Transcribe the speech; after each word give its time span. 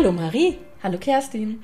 Hallo 0.00 0.12
Marie. 0.12 0.56
Hallo 0.82 0.96
Kerstin. 0.96 1.62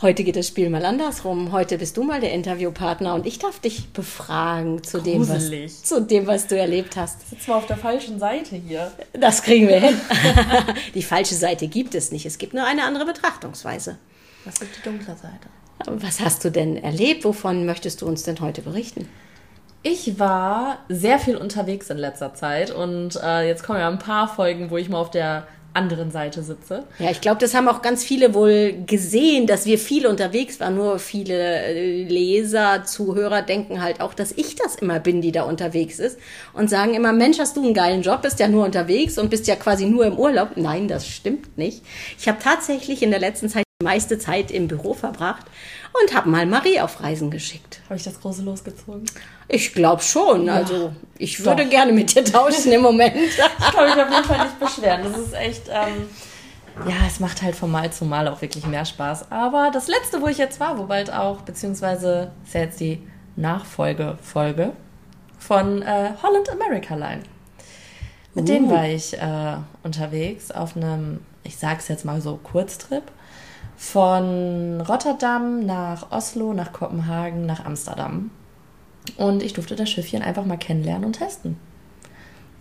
Heute 0.00 0.24
geht 0.24 0.36
das 0.36 0.48
Spiel 0.48 0.70
mal 0.70 0.86
andersrum. 0.86 1.52
Heute 1.52 1.76
bist 1.76 1.98
du 1.98 2.02
mal 2.02 2.18
der 2.18 2.32
Interviewpartner 2.32 3.12
und 3.12 3.26
ich 3.26 3.38
darf 3.38 3.60
dich 3.60 3.92
befragen 3.92 4.82
zu 4.82 5.02
dem, 5.02 5.28
was, 5.28 5.50
zu 5.82 6.00
dem, 6.00 6.26
was 6.26 6.46
du 6.46 6.56
erlebt 6.56 6.96
hast. 6.96 7.20
Ich 7.24 7.28
sitze 7.28 7.50
mal 7.50 7.58
auf 7.58 7.66
der 7.66 7.76
falschen 7.76 8.18
Seite 8.18 8.56
hier. 8.56 8.90
Das 9.12 9.42
kriegen 9.42 9.68
wir 9.68 9.80
hin. 9.80 10.00
die 10.94 11.02
falsche 11.02 11.34
Seite 11.34 11.68
gibt 11.68 11.94
es 11.94 12.10
nicht. 12.10 12.24
Es 12.24 12.38
gibt 12.38 12.54
nur 12.54 12.64
eine 12.64 12.84
andere 12.84 13.04
Betrachtungsweise. 13.04 13.98
Was 14.46 14.62
ist 14.62 14.70
die 14.78 14.82
dunkle 14.82 15.14
Seite? 15.14 15.50
Was 15.84 16.20
hast 16.20 16.42
du 16.42 16.50
denn 16.50 16.78
erlebt? 16.78 17.26
Wovon 17.26 17.66
möchtest 17.66 18.00
du 18.00 18.06
uns 18.06 18.22
denn 18.22 18.40
heute 18.40 18.62
berichten? 18.62 19.10
Ich 19.82 20.18
war 20.18 20.78
sehr 20.88 21.18
viel 21.18 21.36
unterwegs 21.36 21.90
in 21.90 21.98
letzter 21.98 22.32
Zeit 22.32 22.70
und 22.70 23.20
äh, 23.22 23.46
jetzt 23.46 23.62
kommen 23.62 23.80
ja 23.80 23.90
ein 23.90 23.98
paar 23.98 24.26
Folgen, 24.26 24.70
wo 24.70 24.78
ich 24.78 24.88
mal 24.88 24.96
auf 24.96 25.10
der 25.10 25.46
anderen 25.74 26.10
Seite 26.10 26.42
sitze. 26.42 26.84
Ja, 26.98 27.10
ich 27.10 27.20
glaube, 27.20 27.40
das 27.40 27.54
haben 27.54 27.68
auch 27.68 27.82
ganz 27.82 28.04
viele 28.04 28.32
wohl 28.32 28.74
gesehen, 28.86 29.46
dass 29.46 29.66
wir 29.66 29.78
viel 29.78 30.06
unterwegs 30.06 30.60
waren. 30.60 30.76
Nur 30.76 30.98
viele 30.98 31.34
äh, 31.34 32.04
Leser, 32.04 32.84
Zuhörer 32.84 33.42
denken 33.42 33.82
halt 33.82 34.00
auch, 34.00 34.14
dass 34.14 34.32
ich 34.32 34.54
das 34.56 34.76
immer 34.76 35.00
bin, 35.00 35.20
die 35.20 35.32
da 35.32 35.42
unterwegs 35.42 35.98
ist 35.98 36.18
und 36.52 36.70
sagen 36.70 36.94
immer, 36.94 37.12
Mensch, 37.12 37.38
hast 37.38 37.56
du 37.56 37.62
einen 37.62 37.74
geilen 37.74 38.02
Job, 38.02 38.22
bist 38.22 38.40
ja 38.40 38.48
nur 38.48 38.64
unterwegs 38.64 39.18
und 39.18 39.30
bist 39.30 39.46
ja 39.46 39.56
quasi 39.56 39.86
nur 39.86 40.06
im 40.06 40.18
Urlaub. 40.18 40.56
Nein, 40.56 40.88
das 40.88 41.06
stimmt 41.06 41.58
nicht. 41.58 41.82
Ich 42.18 42.28
habe 42.28 42.38
tatsächlich 42.42 43.02
in 43.02 43.10
der 43.10 43.20
letzten 43.20 43.48
Zeit 43.48 43.64
meiste 43.84 44.18
Zeit 44.18 44.50
im 44.50 44.66
Büro 44.66 44.94
verbracht 44.94 45.46
und 46.02 46.14
habe 46.14 46.28
mal 46.28 46.46
Marie 46.46 46.80
auf 46.80 47.00
Reisen 47.00 47.30
geschickt. 47.30 47.80
Habe 47.84 47.96
ich 47.96 48.02
das 48.02 48.20
große 48.20 48.42
losgezogen? 48.42 49.04
Ich 49.46 49.72
glaube 49.72 50.02
schon. 50.02 50.46
Ja, 50.46 50.54
also 50.54 50.92
ich 51.18 51.44
würde 51.44 51.62
doch. 51.62 51.70
gerne 51.70 51.92
mit 51.92 52.14
dir 52.14 52.24
tauschen 52.24 52.72
im 52.72 52.82
Moment. 52.82 53.14
ich 53.16 53.36
kann 53.36 53.84
mich 53.84 54.04
auf 54.04 54.10
jeden 54.10 54.24
Fall 54.24 54.44
nicht 54.44 54.58
beschweren. 54.58 55.02
Das 55.04 55.18
ist 55.18 55.34
echt. 55.34 55.68
Ähm, 55.68 56.08
ja, 56.88 57.06
es 57.06 57.20
macht 57.20 57.40
halt 57.42 57.54
von 57.54 57.70
Mal 57.70 57.92
zu 57.92 58.04
Mal 58.04 58.26
auch 58.26 58.42
wirklich 58.42 58.66
mehr 58.66 58.84
Spaß. 58.84 59.30
Aber 59.30 59.70
das 59.72 59.86
letzte, 59.86 60.20
wo 60.20 60.26
ich 60.26 60.38
jetzt 60.38 60.58
war, 60.58 60.76
wo 60.76 60.84
bald 60.84 61.12
auch, 61.12 61.42
beziehungsweise 61.42 62.32
ist 62.44 62.54
ja 62.54 62.60
jetzt 62.62 62.80
die 62.80 63.00
Nachfolgefolge 63.36 64.72
von 65.38 65.82
äh, 65.82 66.10
Holland 66.22 66.50
America 66.50 66.96
Line. 66.96 67.22
Mit 68.34 68.44
uh. 68.44 68.46
denen 68.46 68.70
war 68.70 68.88
ich 68.88 69.14
äh, 69.16 69.56
unterwegs 69.84 70.50
auf 70.50 70.76
einem, 70.76 71.20
ich 71.44 71.56
sag's 71.56 71.86
jetzt 71.88 72.04
mal 72.04 72.20
so, 72.20 72.40
Kurztrip 72.42 73.04
von 73.76 74.80
Rotterdam 74.80 75.64
nach 75.66 76.10
Oslo, 76.10 76.52
nach 76.52 76.72
Kopenhagen, 76.72 77.46
nach 77.46 77.64
Amsterdam. 77.64 78.30
Und 79.16 79.42
ich 79.42 79.52
durfte 79.52 79.76
das 79.76 79.90
Schiffchen 79.90 80.22
einfach 80.22 80.44
mal 80.44 80.56
kennenlernen 80.56 81.04
und 81.04 81.18
testen. 81.18 81.58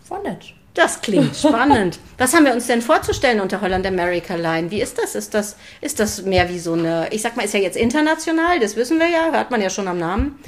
War 0.09 0.21
nett. 0.21 0.53
Das 0.73 1.01
klingt 1.01 1.35
spannend. 1.37 1.99
Was 2.17 2.33
haben 2.33 2.45
wir 2.45 2.53
uns 2.53 2.67
denn 2.67 2.81
vorzustellen 2.81 3.39
unter 3.39 3.61
Holland 3.61 3.85
America 3.85 4.35
Line? 4.35 4.71
Wie 4.71 4.81
ist 4.81 4.97
das? 4.97 5.15
Ist 5.15 5.33
das, 5.33 5.55
ist 5.81 5.99
das 5.99 6.23
mehr 6.23 6.49
wie 6.49 6.59
so 6.59 6.73
eine, 6.73 7.07
ich 7.11 7.21
sag 7.21 7.37
mal, 7.37 7.43
ist 7.43 7.53
ja 7.53 7.59
jetzt 7.59 7.77
international, 7.77 8.59
das 8.59 8.75
wissen 8.75 8.99
wir 8.99 9.07
ja, 9.07 9.31
hört 9.31 9.51
man 9.51 9.61
ja 9.61 9.69
schon 9.69 9.87
am 9.87 9.99
Namen. 9.99 10.39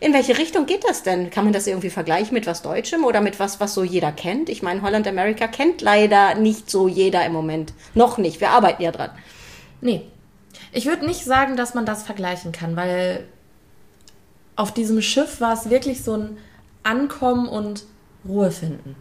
In 0.00 0.12
welche 0.12 0.36
Richtung 0.36 0.66
geht 0.66 0.84
das 0.86 1.02
denn? 1.02 1.30
Kann 1.30 1.44
man 1.44 1.52
das 1.52 1.66
irgendwie 1.66 1.90
vergleichen 1.90 2.34
mit 2.34 2.46
was 2.46 2.62
Deutschem 2.62 3.04
oder 3.04 3.20
mit 3.20 3.38
was, 3.38 3.60
was 3.60 3.74
so 3.74 3.84
jeder 3.84 4.12
kennt? 4.12 4.48
Ich 4.48 4.62
meine, 4.62 4.82
Holland 4.82 5.06
America 5.06 5.46
kennt 5.46 5.80
leider 5.82 6.34
nicht 6.34 6.68
so 6.70 6.88
jeder 6.88 7.24
im 7.24 7.32
Moment. 7.32 7.72
Noch 7.94 8.18
nicht. 8.18 8.40
Wir 8.40 8.50
arbeiten 8.50 8.82
ja 8.82 8.90
dran. 8.90 9.10
Nee. 9.80 10.02
Ich 10.72 10.86
würde 10.86 11.06
nicht 11.06 11.24
sagen, 11.24 11.56
dass 11.56 11.74
man 11.74 11.86
das 11.86 12.02
vergleichen 12.02 12.52
kann, 12.52 12.76
weil 12.76 13.26
auf 14.56 14.72
diesem 14.72 15.02
Schiff 15.02 15.40
war 15.40 15.52
es 15.52 15.70
wirklich 15.70 16.02
so 16.02 16.14
ein 16.16 16.38
Ankommen 16.82 17.48
und 17.48 17.84
Ruhe 18.26 18.50
finden. 18.50 18.96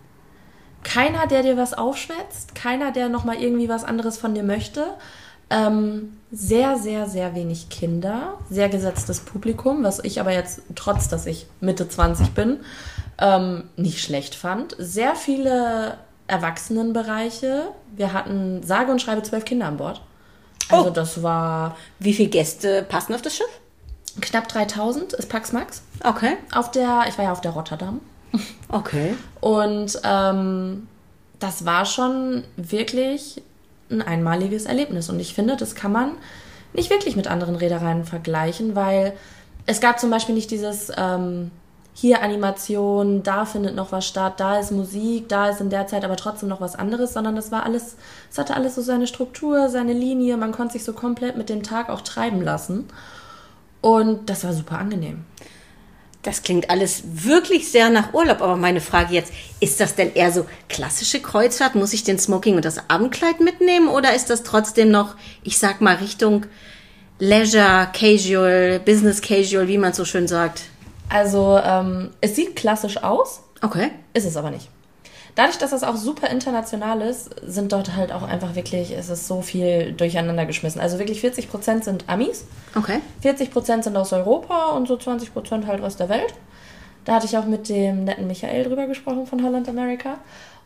Keiner, 0.83 1.27
der 1.27 1.43
dir 1.43 1.57
was 1.57 1.73
aufschwätzt, 1.73 2.55
keiner, 2.55 2.91
der 2.91 3.09
nochmal 3.09 3.41
irgendwie 3.41 3.69
was 3.69 3.83
anderes 3.83 4.17
von 4.17 4.33
dir 4.35 4.43
möchte. 4.43 4.85
Ähm, 5.49 6.17
sehr, 6.31 6.77
sehr, 6.77 7.07
sehr 7.07 7.35
wenig 7.35 7.69
Kinder, 7.69 8.39
sehr 8.49 8.69
gesetztes 8.69 9.19
Publikum, 9.19 9.83
was 9.83 10.03
ich 10.03 10.19
aber 10.19 10.31
jetzt, 10.31 10.61
trotz 10.75 11.07
dass 11.07 11.25
ich 11.25 11.47
Mitte 11.61 11.87
20 11.87 12.31
bin, 12.31 12.61
ähm, 13.19 13.65
nicht 13.75 14.01
schlecht 14.01 14.35
fand. 14.35 14.75
Sehr 14.79 15.15
viele 15.15 15.97
Erwachsenenbereiche. 16.27 17.67
Wir 17.95 18.13
hatten 18.13 18.63
sage 18.63 18.91
und 18.91 19.01
schreibe 19.01 19.23
zwölf 19.23 19.45
Kinder 19.45 19.67
an 19.67 19.77
Bord. 19.77 20.01
Also 20.69 20.89
oh. 20.89 20.91
das 20.91 21.23
war. 21.23 21.77
Wie 21.99 22.13
viele 22.13 22.29
Gäste 22.29 22.83
passen 22.83 23.13
auf 23.13 23.21
das 23.21 23.35
Schiff? 23.35 23.59
Knapp 24.21 24.47
3000 24.47 25.13
ist 25.13 25.29
Pax 25.29 25.51
Max. 25.51 25.81
Okay. 26.03 26.37
Auf 26.53 26.71
der, 26.71 27.05
ich 27.07 27.17
war 27.17 27.25
ja 27.25 27.31
auf 27.31 27.41
der 27.41 27.51
Rotterdam. 27.51 27.99
Okay. 28.69 29.13
Und 29.39 29.99
ähm, 30.03 30.87
das 31.37 31.63
war 31.63 31.85
schon 31.85 32.43
wirklich 32.57 33.43
ein 33.91 34.01
einmaliges 34.01 34.65
Erlebnis. 34.65 35.09
Und 35.09 35.19
ich 35.19 35.35
finde, 35.35 35.55
das 35.55 35.75
kann 35.75 35.91
man 35.91 36.13
nicht 36.73 36.89
wirklich 36.89 37.15
mit 37.15 37.27
anderen 37.27 37.55
Reedereien 37.55 38.03
vergleichen, 38.03 38.75
weil 38.75 39.13
es 39.67 39.79
gab 39.79 39.99
zum 39.99 40.09
Beispiel 40.09 40.33
nicht 40.33 40.49
dieses 40.49 40.91
ähm, 40.97 41.51
hier 41.93 42.21
Animation, 42.21 43.21
da 43.23 43.45
findet 43.45 43.75
noch 43.75 43.91
was 43.91 44.07
statt, 44.07 44.39
da 44.39 44.59
ist 44.59 44.71
Musik, 44.71 45.29
da 45.29 45.49
ist 45.49 45.61
in 45.61 45.69
der 45.69 45.87
Zeit 45.87 46.03
aber 46.03 46.15
trotzdem 46.15 46.49
noch 46.49 46.59
was 46.59 46.75
anderes, 46.75 47.13
sondern 47.13 47.35
das 47.35 47.51
war 47.51 47.63
alles, 47.63 47.95
es 48.31 48.37
hatte 48.37 48.55
alles 48.55 48.75
so 48.75 48.81
seine 48.81 49.07
Struktur, 49.07 49.69
seine 49.69 49.93
Linie, 49.93 50.37
man 50.37 50.51
konnte 50.51 50.73
sich 50.73 50.83
so 50.83 50.93
komplett 50.93 51.37
mit 51.37 51.49
dem 51.49 51.61
Tag 51.61 51.89
auch 51.89 52.01
treiben 52.01 52.41
lassen. 52.41 52.85
Und 53.81 54.29
das 54.29 54.45
war 54.45 54.53
super 54.53 54.79
angenehm. 54.79 55.25
Das 56.23 56.41
klingt 56.41 56.69
alles 56.69 57.03
wirklich 57.05 57.69
sehr 57.69 57.89
nach 57.89 58.13
Urlaub. 58.13 58.41
Aber 58.41 58.55
meine 58.55 58.79
Frage 58.79 59.13
jetzt, 59.13 59.33
ist 59.59 59.81
das 59.81 59.95
denn 59.95 60.13
eher 60.13 60.31
so 60.31 60.45
klassische 60.69 61.19
Kreuzfahrt? 61.19 61.75
Muss 61.75 61.91
ich 61.91 62.05
den 62.05 62.17
Smoking 62.17 62.55
und 62.55 62.63
das 62.63 62.89
Abendkleid 62.89 63.41
mitnehmen? 63.41 63.89
Oder 63.89 64.15
ist 64.15 64.29
das 64.29 64.43
trotzdem 64.43 64.89
noch, 64.89 65.15
ich 65.43 65.57
sag 65.57 65.81
mal, 65.81 65.95
Richtung 65.95 66.45
Leisure, 67.19 67.89
Casual, 67.91 68.79
Business 68.79 69.21
Casual, 69.21 69.67
wie 69.67 69.77
man 69.77 69.91
so 69.91 70.05
schön 70.05 70.29
sagt? 70.29 70.61
Also, 71.09 71.59
ähm, 71.63 72.11
es 72.21 72.35
sieht 72.35 72.55
klassisch 72.55 73.03
aus. 73.03 73.41
Okay. 73.61 73.91
Ist 74.13 74.25
es 74.25 74.37
aber 74.37 74.51
nicht. 74.51 74.69
Dadurch, 75.35 75.57
dass 75.57 75.71
das 75.71 75.83
auch 75.83 75.95
super 75.95 76.29
international 76.29 77.01
ist, 77.01 77.31
sind 77.43 77.71
dort 77.71 77.95
halt 77.95 78.11
auch 78.11 78.21
einfach 78.21 78.55
wirklich, 78.55 78.91
es 78.91 79.09
ist 79.09 79.27
so 79.27 79.41
viel 79.41 79.93
durcheinander 79.93 80.45
geschmissen. 80.45 80.79
Also 80.79 80.99
wirklich 80.99 81.21
40 81.21 81.49
Prozent 81.49 81.83
sind 81.83 82.07
Amis. 82.07 82.45
Okay. 82.75 82.99
40 83.21 83.51
Prozent 83.51 83.83
sind 83.83 83.97
aus 83.97 84.13
Europa 84.13 84.71
und 84.71 84.87
so 84.87 84.95
20 84.95 85.33
Prozent 85.33 85.65
halt 85.65 85.83
aus 85.83 85.95
der 85.95 86.09
Welt. 86.09 86.33
Da 87.05 87.15
hatte 87.15 87.25
ich 87.25 87.37
auch 87.37 87.45
mit 87.45 87.67
dem 87.67 88.03
netten 88.03 88.27
Michael 88.27 88.63
drüber 88.65 88.85
gesprochen 88.85 89.25
von 89.25 89.43
Holland 89.43 89.67
America. 89.67 90.17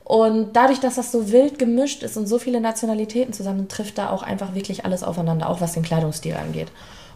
Und 0.03 0.53
dadurch, 0.53 0.79
dass 0.79 0.95
das 0.95 1.11
so 1.11 1.31
wild 1.31 1.59
gemischt 1.59 2.03
ist 2.03 2.17
und 2.17 2.27
so 2.27 2.37
viele 2.37 2.59
Nationalitäten 2.61 3.33
zusammen, 3.33 3.67
trifft 3.69 3.97
da 3.97 4.09
auch 4.09 4.23
einfach 4.23 4.53
wirklich 4.53 4.85
alles 4.85 5.03
aufeinander, 5.03 5.49
auch 5.49 5.61
was 5.61 5.73
den 5.73 5.83
Kleidungsstil 5.83 6.35
angeht. 6.35 6.67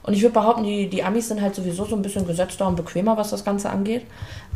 Und 0.03 0.13
ich 0.13 0.21
würde 0.21 0.33
behaupten, 0.33 0.63
die, 0.63 0.89
die 0.89 1.03
Amis 1.03 1.27
sind 1.27 1.41
halt 1.41 1.55
sowieso 1.55 1.85
so 1.85 1.95
ein 1.95 2.01
bisschen 2.01 2.25
gesetzter 2.25 2.67
und 2.67 2.75
bequemer, 2.75 3.17
was 3.17 3.29
das 3.29 3.45
Ganze 3.45 3.69
angeht. 3.69 4.03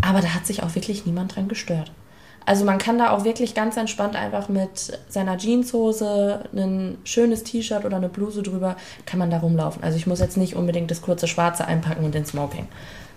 Aber 0.01 0.22
da 0.22 0.29
hat 0.29 0.45
sich 0.45 0.63
auch 0.63 0.73
wirklich 0.75 1.06
niemand 1.06 1.35
dran 1.35 1.47
gestört. 1.47 1.91
Also 2.47 2.63
man 2.63 2.78
kann 2.78 3.00
da 3.00 3.09
auch 3.09 3.23
wirklich 3.23 3.55
ganz 3.55 3.75
entspannt 3.75 4.16
einfach 4.16 4.50
mit 4.50 5.00
seiner 5.09 5.38
Jeanshose, 5.38 6.41
ein 6.53 6.97
schönes 7.03 7.44
T-Shirt 7.44 7.85
oder 7.85 7.97
eine 7.97 8.09
Bluse 8.09 8.44
drüber, 8.44 8.75
kann 9.05 9.17
man 9.17 9.31
da 9.31 9.39
rumlaufen. 9.39 9.84
Also 9.84 9.97
ich 9.97 10.05
muss 10.05 10.19
jetzt 10.19 10.38
nicht 10.38 10.55
unbedingt 10.55 10.91
das 10.91 11.01
kurze 11.01 11.28
Schwarze 11.28 11.66
einpacken 11.66 12.05
und 12.05 12.13
den 12.13 12.25
Smoking. 12.25 12.67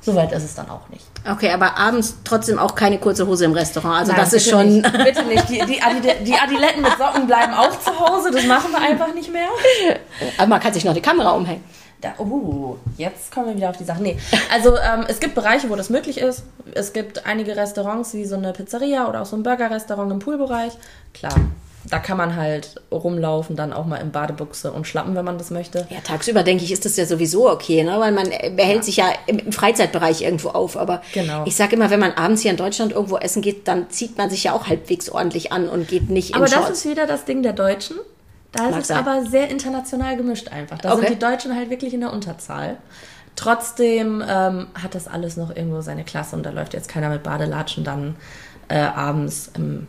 Soweit 0.01 0.33
ist 0.33 0.45
es 0.45 0.55
dann 0.55 0.71
auch 0.71 0.89
nicht. 0.89 1.05
Okay, 1.29 1.51
aber 1.51 1.77
abends 1.77 2.17
trotzdem 2.25 2.59
auch 2.59 2.75
keine 2.75 2.99
kurze 2.99 3.27
Hose 3.27 3.45
im 3.45 3.53
Restaurant. 3.53 3.99
Also 3.99 4.13
Nein, 4.13 4.21
das 4.21 4.33
ist 4.33 4.49
schon. 4.49 4.77
Nicht. 4.77 4.93
Bitte 5.05 5.25
nicht. 5.25 5.49
Die, 5.49 5.61
die, 5.67 5.83
Adile 5.83 6.15
die 6.25 6.35
Adiletten 6.35 6.83
mit 6.83 6.93
Socken 6.97 7.27
bleiben 7.27 7.53
auch 7.53 7.79
zu 7.81 7.99
Hause. 7.99 8.31
Das 8.31 8.47
machen 8.47 8.71
wir 8.71 8.81
einfach 8.81 9.13
nicht 9.13 9.31
mehr. 9.31 9.49
Aber 10.39 10.47
man 10.47 10.61
kann 10.61 10.73
sich 10.73 10.85
noch 10.85 10.95
die 10.95 11.03
Kamera 11.03 11.33
umhängen. 11.33 11.65
Da, 12.01 12.15
uh, 12.21 12.77
jetzt 12.97 13.33
kommen 13.33 13.49
wir 13.49 13.57
wieder 13.57 13.71
auf 13.71 13.77
die 13.77 13.85
Sache. 13.85 14.03
Nee, 14.03 14.17
also 14.53 14.77
ähm, 14.77 15.05
es 15.09 15.19
gibt 15.19 15.35
Bereiche, 15.35 15.69
wo 15.69 15.75
das 15.75 15.91
möglich 15.91 16.19
ist. 16.19 16.45
Es 16.75 16.93
gibt 16.93 17.27
einige 17.27 17.57
Restaurants 17.57 18.15
wie 18.15 18.25
so 18.25 18.37
eine 18.37 18.53
Pizzeria 18.53 19.09
oder 19.09 19.23
auch 19.23 19.27
so 19.27 19.37
ein 19.37 19.43
Burgerrestaurant 19.43 20.13
im 20.13 20.21
Poolbereich. 20.21 20.73
Klar, 21.13 21.35
da 21.91 21.99
kann 21.99 22.17
man 22.17 22.37
halt 22.37 22.81
rumlaufen, 22.93 23.57
dann 23.57 23.73
auch 23.73 23.85
mal 23.85 23.97
im 23.97 24.11
Badebuchse 24.11 24.73
und 24.73 24.87
schlappen, 24.87 25.15
wenn 25.15 25.25
man 25.25 25.39
das 25.39 25.51
möchte. 25.51 25.87
Ja, 25.91 25.99
tagsüber 26.05 26.43
denke 26.43 26.65
ich, 26.65 26.73
ist 26.73 26.85
das 26.85 26.97
ja 26.97 27.07
sowieso 27.07 27.51
okay, 27.51 27.83
ne? 27.83 27.99
weil 27.99 28.13
man 28.13 28.29
behält 28.29 28.79
ja. 28.79 28.83
sich 28.83 28.97
ja 28.99 29.13
im 29.27 29.53
Freizeitbereich 29.53 30.23
irgendwo 30.23 30.51
auf. 30.51 30.77
Aber 30.77 31.03
genau. 31.13 31.45
ich 31.47 31.57
sage 31.57 31.77
immer, 31.77 31.91
wenn 31.91 32.01
man 32.01 32.13
abends 32.13 32.43
hier 32.43 32.51
in 32.51 32.57
Deutschland 32.57 32.93
irgendwo 32.93 33.17
essen 33.17 33.43
geht, 33.43 33.67
dann 33.67 33.91
zieht 33.91 34.19
man 34.19 34.31
sich 34.31 34.45
ja 34.45 34.53
auch 34.53 34.67
halbwegs 34.67 35.09
ordentlich 35.09 35.53
an 35.53 35.69
und 35.69 35.89
geht 35.89 36.11
nicht 36.11 36.35
aber 36.35 36.47
in 36.47 36.53
Aber 36.53 36.67
das 36.69 36.79
ist 36.79 36.89
wieder 36.89 37.07
das 37.07 37.25
Ding 37.25 37.43
der 37.43 37.55
Deutschen. 37.55 37.97
Da 38.53 38.69
ist 38.69 38.77
es 38.79 38.89
sein. 38.89 38.99
aber 38.99 39.27
sehr 39.27 39.51
international 39.51 40.17
gemischt 40.17 40.49
einfach. 40.49 40.79
Da 40.79 40.93
okay. 40.93 41.03
sind 41.03 41.11
die 41.15 41.19
Deutschen 41.19 41.55
halt 41.55 41.71
wirklich 41.71 41.93
in 41.93 42.01
der 42.01 42.13
Unterzahl. 42.13 42.79
Trotzdem 43.37 44.23
ähm, 44.27 44.69
hat 44.75 44.95
das 44.95 45.07
alles 45.07 45.37
noch 45.37 45.55
irgendwo 45.55 45.81
seine 45.81 46.05
Klasse 46.05 46.35
und 46.35 46.45
da 46.45 46.51
läuft 46.51 46.75
jetzt 46.75 46.89
keiner 46.89 47.09
mit 47.09 47.23
Badelatschen 47.23 47.85
dann 47.85 48.17
äh, 48.69 48.79
abends 48.79 49.51
im 49.55 49.87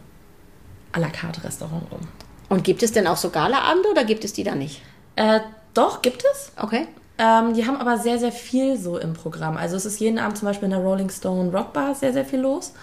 à 0.92 1.00
la 1.00 1.10
carte 1.10 1.44
Restaurant 1.44 1.84
rum. 1.92 2.02
Und 2.50 2.64
gibt 2.64 2.84
es 2.84 2.92
denn 2.92 3.08
auch 3.08 3.18
so 3.18 3.30
Galaabende 3.30 3.90
oder 3.90 4.04
gibt 4.04 4.24
es 4.24 4.34
die 4.34 4.44
da 4.44 4.56
nicht? 4.56 4.82
Äh, 5.16 5.40
doch, 5.74 6.02
gibt 6.02 6.24
es. 6.32 6.52
Okay. 6.58 6.88
Ähm, 7.18 7.54
die 7.54 7.68
haben 7.68 7.78
aber 7.78 7.98
sehr, 7.98 8.18
sehr 8.18 8.32
viel 8.32 8.78
so 8.78 8.98
im 8.98 9.14
Programm. 9.14 9.58
Also 9.58 9.76
es 9.76 9.86
ist 9.86 10.00
jeden 10.00 10.20
Abend 10.20 10.38
zum 10.38 10.48
Beispiel 10.48 10.66
in 10.66 10.72
der 10.72 10.80
Rolling 10.80 11.10
Stone 11.10 11.52
Rockbar 11.52 11.94
sehr, 11.94 12.14
sehr 12.14 12.26
viel 12.26 12.40
los. 12.40 12.74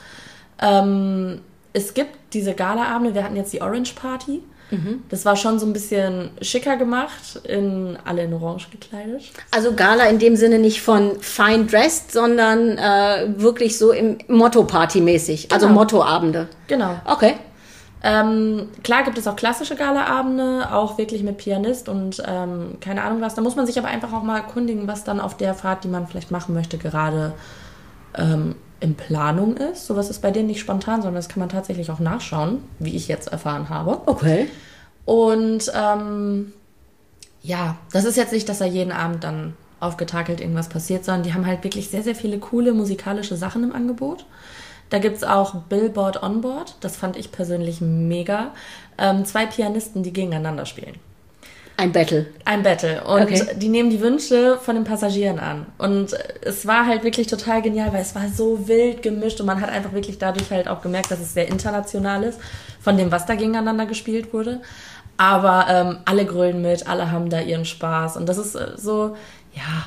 Ähm, 0.60 1.40
es 1.72 1.94
gibt 1.94 2.16
diese 2.32 2.54
Galaabende, 2.54 3.14
wir 3.14 3.24
hatten 3.24 3.36
jetzt 3.36 3.52
die 3.52 3.60
Orange 3.60 3.94
Party. 3.94 4.42
Mhm. 4.70 5.04
Das 5.08 5.24
war 5.24 5.36
schon 5.36 5.58
so 5.58 5.66
ein 5.66 5.72
bisschen 5.72 6.30
schicker 6.40 6.76
gemacht, 6.76 7.40
in 7.44 7.96
alle 8.04 8.24
in 8.24 8.34
Orange 8.34 8.68
gekleidet. 8.70 9.22
Also 9.52 9.74
Gala 9.74 10.04
in 10.06 10.18
dem 10.18 10.34
Sinne 10.36 10.58
nicht 10.58 10.82
von 10.82 11.12
fine 11.20 11.66
dressed, 11.66 12.10
sondern 12.12 12.76
äh, 12.78 13.28
wirklich 13.36 13.78
so 13.78 13.92
im 13.92 14.18
Motto-Party-mäßig, 14.28 15.52
also 15.52 15.66
Genau. 15.66 15.78
Mottoabende. 15.80 16.48
Genau. 16.66 17.00
Okay. 17.04 17.34
Ähm, 18.02 18.68
klar 18.84 19.04
gibt 19.04 19.18
es 19.18 19.26
auch 19.26 19.36
klassische 19.36 19.74
Galaabende, 19.74 20.68
auch 20.72 20.98
wirklich 20.98 21.22
mit 21.22 21.38
Pianist 21.38 21.88
und 21.88 22.22
ähm, 22.26 22.76
keine 22.80 23.02
Ahnung 23.02 23.20
was. 23.20 23.34
Da 23.34 23.42
muss 23.42 23.56
man 23.56 23.66
sich 23.66 23.78
aber 23.78 23.88
einfach 23.88 24.12
auch 24.12 24.22
mal 24.22 24.36
erkundigen, 24.36 24.86
was 24.86 25.02
dann 25.02 25.18
auf 25.18 25.36
der 25.36 25.54
Fahrt, 25.54 25.82
die 25.84 25.88
man 25.88 26.06
vielleicht 26.06 26.30
machen 26.30 26.54
möchte, 26.54 26.78
gerade 26.78 27.32
ähm, 28.16 28.54
in 28.80 28.94
Planung 28.94 29.56
ist. 29.56 29.86
Sowas 29.86 30.10
ist 30.10 30.20
bei 30.20 30.30
denen 30.30 30.48
nicht 30.48 30.60
spontan, 30.60 31.02
sondern 31.02 31.16
das 31.16 31.28
kann 31.28 31.40
man 31.40 31.48
tatsächlich 31.48 31.90
auch 31.90 32.00
nachschauen, 32.00 32.62
wie 32.78 32.94
ich 32.96 33.08
jetzt 33.08 33.28
erfahren 33.28 33.68
habe. 33.68 34.00
Okay. 34.06 34.48
Und 35.04 35.70
ähm, 35.74 36.52
ja, 37.42 37.76
das 37.92 38.04
ist 38.04 38.16
jetzt 38.16 38.32
nicht, 38.32 38.48
dass 38.48 38.58
da 38.58 38.64
jeden 38.64 38.92
Abend 38.92 39.24
dann 39.24 39.54
aufgetakelt 39.80 40.40
irgendwas 40.40 40.68
passiert, 40.68 41.04
sondern 41.04 41.22
die 41.22 41.34
haben 41.34 41.46
halt 41.46 41.62
wirklich 41.62 41.88
sehr, 41.90 42.02
sehr 42.02 42.14
viele 42.14 42.38
coole 42.38 42.72
musikalische 42.72 43.36
Sachen 43.36 43.62
im 43.62 43.74
Angebot. 43.74 44.26
Da 44.90 44.98
gibt's 44.98 45.24
auch 45.24 45.54
Billboard 45.62 46.22
Onboard, 46.22 46.76
das 46.80 46.96
fand 46.96 47.16
ich 47.16 47.32
persönlich 47.32 47.80
mega. 47.80 48.52
Ähm, 48.98 49.24
zwei 49.24 49.46
Pianisten, 49.46 50.02
die 50.02 50.12
gegeneinander 50.12 50.64
spielen. 50.64 50.94
Ein 51.78 51.92
Battle. 51.92 52.26
Ein 52.46 52.62
Battle. 52.62 53.04
Und 53.04 53.22
Okay. 53.22 53.42
die 53.56 53.68
nehmen 53.68 53.90
die 53.90 54.00
Wünsche 54.00 54.58
von 54.62 54.76
den 54.76 54.84
Passagieren 54.84 55.38
an. 55.38 55.66
Und 55.76 56.16
es 56.40 56.66
war 56.66 56.86
halt 56.86 57.04
wirklich 57.04 57.26
total 57.26 57.60
genial, 57.60 57.92
weil 57.92 58.00
es 58.00 58.14
war 58.14 58.28
so 58.34 58.66
wild 58.66 59.02
gemischt 59.02 59.40
und 59.40 59.46
man 59.46 59.60
hat 59.60 59.68
einfach 59.70 59.92
wirklich 59.92 60.18
dadurch 60.18 60.50
halt 60.50 60.68
auch 60.68 60.80
gemerkt, 60.80 61.10
dass 61.10 61.20
es 61.20 61.34
sehr 61.34 61.48
international 61.48 62.22
ist, 62.22 62.40
von 62.80 62.96
dem, 62.96 63.12
was 63.12 63.26
da 63.26 63.34
gegeneinander 63.34 63.84
gespielt 63.84 64.32
wurde. 64.32 64.62
Aber 65.18 65.66
ähm, 65.68 65.98
alle 66.06 66.24
grölen 66.24 66.62
mit, 66.62 66.86
alle 66.88 67.10
haben 67.10 67.28
da 67.28 67.40
ihren 67.40 67.64
Spaß. 67.66 68.16
Und 68.16 68.26
das 68.28 68.38
ist 68.38 68.54
äh, 68.54 68.72
so, 68.76 69.16
ja, 69.54 69.86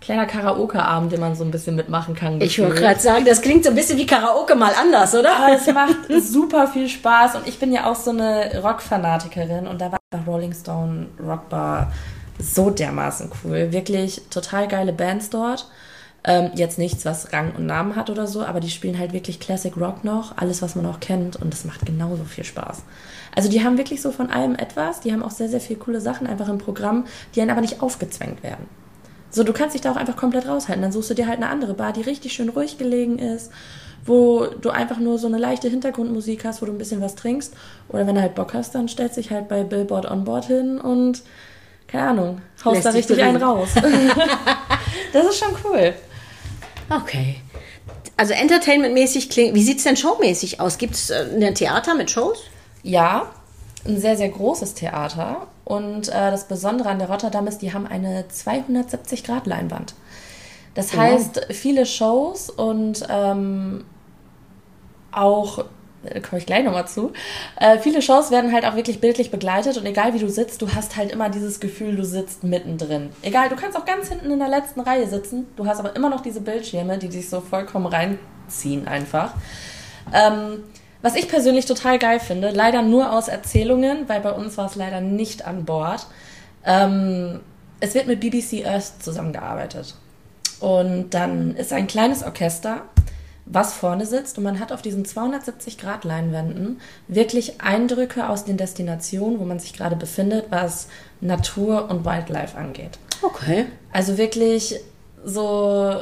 kleiner 0.00 0.26
Karaoke-Abend, 0.26 1.12
den 1.12 1.20
man 1.20 1.34
so 1.34 1.44
ein 1.44 1.50
bisschen 1.50 1.76
mitmachen 1.76 2.14
kann. 2.14 2.40
Ich 2.40 2.58
wollte 2.58 2.80
gerade 2.80 3.00
sagen, 3.00 3.24
das 3.24 3.42
klingt 3.42 3.64
so 3.64 3.70
ein 3.70 3.76
bisschen 3.76 3.98
wie 3.98 4.06
Karaoke 4.06 4.54
mal 4.54 4.72
anders, 4.74 5.14
oder? 5.14 5.36
Aber 5.36 5.54
es 5.54 5.66
macht 5.66 5.96
super 6.22 6.66
viel 6.66 6.88
Spaß 6.88 7.36
und 7.36 7.46
ich 7.46 7.58
bin 7.58 7.72
ja 7.72 7.90
auch 7.90 7.96
so 7.96 8.10
eine 8.10 8.60
Rock-Fanatikerin 8.62 9.66
und 9.66 9.80
da 9.80 9.92
war 9.92 10.00
Rolling 10.26 10.54
Stone 10.54 11.06
Rockbar 11.22 11.92
so 12.38 12.70
dermaßen 12.70 13.30
cool. 13.44 13.72
Wirklich 13.72 14.22
total 14.30 14.68
geile 14.68 14.92
Bands 14.92 15.30
dort. 15.30 15.68
Ähm, 16.22 16.50
jetzt 16.54 16.78
nichts, 16.78 17.06
was 17.06 17.32
Rang 17.32 17.52
und 17.56 17.64
Namen 17.64 17.96
hat 17.96 18.10
oder 18.10 18.26
so, 18.26 18.42
aber 18.42 18.60
die 18.60 18.68
spielen 18.68 18.98
halt 18.98 19.14
wirklich 19.14 19.40
Classic 19.40 19.74
Rock 19.74 20.04
noch, 20.04 20.36
alles, 20.36 20.60
was 20.60 20.74
man 20.74 20.84
auch 20.84 21.00
kennt 21.00 21.36
und 21.36 21.50
das 21.50 21.64
macht 21.64 21.86
genauso 21.86 22.24
viel 22.24 22.44
Spaß. 22.44 22.82
Also 23.34 23.48
die 23.48 23.64
haben 23.64 23.78
wirklich 23.78 24.02
so 24.02 24.10
von 24.10 24.28
allem 24.28 24.54
etwas, 24.54 25.00
die 25.00 25.12
haben 25.12 25.22
auch 25.22 25.30
sehr, 25.30 25.48
sehr 25.48 25.60
viele 25.60 25.78
coole 25.78 26.00
Sachen 26.02 26.26
einfach 26.26 26.48
im 26.48 26.58
Programm, 26.58 27.06
die 27.34 27.40
einen 27.40 27.50
aber 27.50 27.62
nicht 27.62 27.80
aufgezwängt 27.80 28.42
werden. 28.42 28.66
So, 29.30 29.44
du 29.44 29.52
kannst 29.52 29.74
dich 29.74 29.80
da 29.80 29.92
auch 29.92 29.96
einfach 29.96 30.16
komplett 30.16 30.48
raushalten. 30.48 30.82
Dann 30.82 30.92
suchst 30.92 31.10
du 31.10 31.14
dir 31.14 31.26
halt 31.26 31.38
eine 31.38 31.48
andere 31.48 31.74
Bar, 31.74 31.92
die 31.92 32.02
richtig 32.02 32.32
schön 32.32 32.48
ruhig 32.48 32.78
gelegen 32.78 33.18
ist, 33.18 33.50
wo 34.04 34.46
du 34.46 34.70
einfach 34.70 34.98
nur 34.98 35.18
so 35.18 35.28
eine 35.28 35.38
leichte 35.38 35.68
Hintergrundmusik 35.68 36.44
hast, 36.44 36.62
wo 36.62 36.66
du 36.66 36.72
ein 36.72 36.78
bisschen 36.78 37.00
was 37.00 37.14
trinkst. 37.14 37.54
Oder 37.88 38.06
wenn 38.06 38.16
du 38.16 38.20
halt 38.20 38.34
Bock 38.34 38.54
hast, 38.54 38.74
dann 38.74 38.88
stellst 38.88 39.16
dich 39.16 39.30
halt 39.30 39.48
bei 39.48 39.62
Billboard 39.62 40.10
Onboard 40.10 40.46
hin 40.46 40.80
und, 40.80 41.22
keine 41.86 42.08
Ahnung, 42.08 42.42
haust 42.64 42.76
Lässt 42.76 42.86
da 42.86 42.90
richtig 42.90 43.22
einen 43.22 43.42
raus. 43.42 43.68
das 45.12 45.26
ist 45.26 45.38
schon 45.38 45.54
cool. 45.64 45.94
Okay. 46.88 47.36
Also 48.16 48.34
entertainmentmäßig 48.34 49.30
klingt. 49.30 49.54
Wie 49.54 49.62
sieht's 49.62 49.84
denn 49.84 49.96
showmäßig 49.96 50.60
aus? 50.60 50.76
Gibt's 50.76 51.10
äh, 51.10 51.26
ein 51.40 51.54
Theater 51.54 51.94
mit 51.94 52.10
Shows? 52.10 52.42
Ja, 52.82 53.30
ein 53.86 53.98
sehr, 53.98 54.16
sehr 54.16 54.28
großes 54.28 54.74
Theater. 54.74 55.46
Und 55.70 56.08
äh, 56.08 56.32
das 56.32 56.48
Besondere 56.48 56.88
an 56.88 56.98
der 56.98 57.08
Rotterdam 57.08 57.46
ist, 57.46 57.58
die 57.58 57.72
haben 57.72 57.86
eine 57.86 58.24
270-Grad-Leinwand. 58.24 59.94
Das 60.74 60.96
heißt, 60.96 61.46
viele 61.50 61.86
Shows 61.86 62.50
und 62.50 63.06
ähm, 63.08 63.84
auch, 65.12 65.64
da 66.02 66.18
komme 66.18 66.40
ich 66.40 66.46
gleich 66.46 66.64
nochmal 66.64 66.88
zu, 66.88 67.12
äh, 67.54 67.78
viele 67.78 68.02
Shows 68.02 68.32
werden 68.32 68.52
halt 68.52 68.64
auch 68.64 68.74
wirklich 68.74 69.00
bildlich 69.00 69.30
begleitet 69.30 69.76
und 69.76 69.86
egal 69.86 70.12
wie 70.12 70.18
du 70.18 70.28
sitzt, 70.28 70.60
du 70.60 70.74
hast 70.74 70.96
halt 70.96 71.12
immer 71.12 71.28
dieses 71.28 71.60
Gefühl, 71.60 71.94
du 71.94 72.04
sitzt 72.04 72.42
mittendrin. 72.42 73.10
Egal, 73.22 73.48
du 73.48 73.54
kannst 73.54 73.78
auch 73.78 73.84
ganz 73.84 74.08
hinten 74.08 74.32
in 74.32 74.40
der 74.40 74.48
letzten 74.48 74.80
Reihe 74.80 75.06
sitzen, 75.06 75.46
du 75.54 75.66
hast 75.66 75.78
aber 75.78 75.94
immer 75.94 76.10
noch 76.10 76.22
diese 76.22 76.40
Bildschirme, 76.40 76.98
die 76.98 77.10
dich 77.10 77.30
so 77.30 77.40
vollkommen 77.40 77.86
reinziehen 77.86 78.88
einfach. 78.88 79.34
Ähm, 80.12 80.64
was 81.02 81.14
ich 81.14 81.28
persönlich 81.28 81.66
total 81.66 81.98
geil 81.98 82.20
finde, 82.20 82.50
leider 82.50 82.82
nur 82.82 83.12
aus 83.12 83.28
Erzählungen, 83.28 84.08
weil 84.08 84.20
bei 84.20 84.32
uns 84.32 84.56
war 84.58 84.66
es 84.66 84.74
leider 84.74 85.00
nicht 85.00 85.46
an 85.46 85.64
Bord. 85.64 86.06
Ähm, 86.64 87.40
es 87.80 87.94
wird 87.94 88.06
mit 88.06 88.20
BBC 88.20 88.66
Earth 88.66 89.02
zusammengearbeitet. 89.02 89.94
Und 90.60 91.10
dann 91.10 91.56
ist 91.56 91.72
ein 91.72 91.86
kleines 91.86 92.22
Orchester, 92.22 92.82
was 93.46 93.72
vorne 93.72 94.06
sitzt 94.06 94.38
und 94.38 94.44
man 94.44 94.60
hat 94.60 94.70
auf 94.70 94.82
diesen 94.82 95.04
270 95.04 95.78
Grad 95.78 96.04
Leinwänden 96.04 96.80
wirklich 97.08 97.60
Eindrücke 97.60 98.28
aus 98.28 98.44
den 98.44 98.56
Destinationen, 98.56 99.40
wo 99.40 99.44
man 99.44 99.58
sich 99.58 99.72
gerade 99.72 99.96
befindet, 99.96 100.46
was 100.50 100.86
Natur 101.20 101.90
und 101.90 102.04
Wildlife 102.04 102.56
angeht. 102.56 102.98
Okay. 103.22 103.66
Also 103.92 104.18
wirklich 104.18 104.76
so 105.24 105.96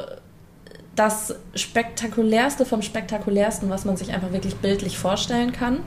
das 0.99 1.33
spektakulärste 1.55 2.65
vom 2.65 2.81
spektakulärsten, 2.81 3.69
was 3.69 3.85
man 3.85 3.95
sich 3.95 4.13
einfach 4.13 4.33
wirklich 4.33 4.57
bildlich 4.57 4.97
vorstellen 4.97 5.53
kann. 5.53 5.79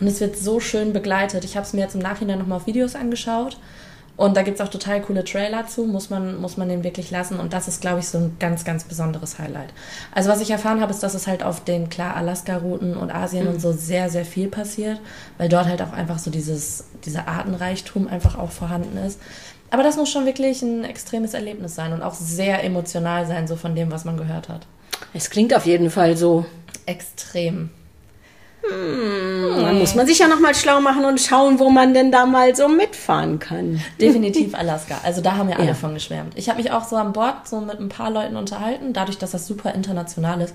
Und 0.00 0.06
es 0.06 0.20
wird 0.20 0.38
so 0.38 0.58
schön 0.58 0.94
begleitet. 0.94 1.44
Ich 1.44 1.56
habe 1.56 1.66
es 1.66 1.74
mir 1.74 1.82
jetzt 1.82 1.94
im 1.94 2.00
Nachhinein 2.00 2.38
nochmal 2.38 2.56
auf 2.56 2.66
Videos 2.66 2.94
angeschaut. 2.94 3.58
Und 4.16 4.36
da 4.36 4.42
gibt 4.42 4.60
es 4.60 4.64
auch 4.64 4.70
total 4.70 5.02
coole 5.02 5.24
Trailer 5.24 5.66
zu, 5.66 5.84
muss 5.84 6.08
man, 6.08 6.40
muss 6.40 6.56
man 6.56 6.68
den 6.68 6.84
wirklich 6.84 7.10
lassen. 7.10 7.40
Und 7.40 7.52
das 7.52 7.68
ist, 7.68 7.80
glaube 7.80 7.98
ich, 7.98 8.08
so 8.08 8.18
ein 8.18 8.36
ganz, 8.38 8.64
ganz 8.64 8.84
besonderes 8.84 9.38
Highlight. 9.38 9.70
Also 10.12 10.30
was 10.30 10.40
ich 10.40 10.50
erfahren 10.50 10.80
habe, 10.80 10.92
ist, 10.92 11.02
dass 11.02 11.14
es 11.14 11.26
halt 11.26 11.42
auf 11.42 11.64
den, 11.64 11.90
klar, 11.90 12.16
Alaska-Routen 12.16 12.96
und 12.96 13.14
Asien 13.14 13.48
und 13.48 13.60
so 13.60 13.72
sehr, 13.72 14.08
sehr 14.08 14.24
viel 14.24 14.48
passiert, 14.48 15.00
weil 15.36 15.48
dort 15.48 15.66
halt 15.66 15.82
auch 15.82 15.92
einfach 15.92 16.18
so 16.18 16.30
dieses, 16.30 16.84
dieser 17.04 17.28
Artenreichtum 17.28 18.06
einfach 18.06 18.38
auch 18.38 18.52
vorhanden 18.52 18.96
ist. 18.96 19.20
Aber 19.74 19.82
das 19.82 19.96
muss 19.96 20.08
schon 20.08 20.24
wirklich 20.24 20.62
ein 20.62 20.84
extremes 20.84 21.34
Erlebnis 21.34 21.74
sein 21.74 21.92
und 21.92 22.00
auch 22.00 22.14
sehr 22.14 22.62
emotional 22.62 23.26
sein, 23.26 23.48
so 23.48 23.56
von 23.56 23.74
dem, 23.74 23.90
was 23.90 24.04
man 24.04 24.16
gehört 24.16 24.48
hat. 24.48 24.68
Es 25.12 25.30
klingt 25.30 25.52
auf 25.52 25.66
jeden 25.66 25.90
Fall 25.90 26.16
so. 26.16 26.46
Extrem. 26.86 27.70
Dann 28.70 29.76
muss 29.80 29.96
man 29.96 30.06
sich 30.06 30.20
ja 30.20 30.28
noch 30.28 30.38
mal 30.38 30.54
schlau 30.54 30.80
machen 30.80 31.04
und 31.04 31.20
schauen, 31.20 31.58
wo 31.58 31.70
man 31.70 31.92
denn 31.92 32.12
da 32.12 32.24
mal 32.24 32.54
so 32.54 32.68
mitfahren 32.68 33.40
kann. 33.40 33.80
Definitiv 34.00 34.54
Alaska. 34.54 35.00
Also 35.02 35.20
da 35.22 35.32
haben 35.34 35.48
ja 35.48 35.56
alle 35.56 35.66
Ja. 35.66 35.74
von 35.74 35.92
geschwärmt. 35.92 36.34
Ich 36.36 36.48
habe 36.48 36.62
mich 36.62 36.70
auch 36.70 36.84
so 36.84 36.94
an 36.94 37.12
Bord 37.12 37.48
so 37.48 37.60
mit 37.60 37.80
ein 37.80 37.88
paar 37.88 38.12
Leuten 38.12 38.36
unterhalten, 38.36 38.92
dadurch, 38.92 39.18
dass 39.18 39.32
das 39.32 39.44
super 39.48 39.74
international 39.74 40.40
ist. 40.40 40.54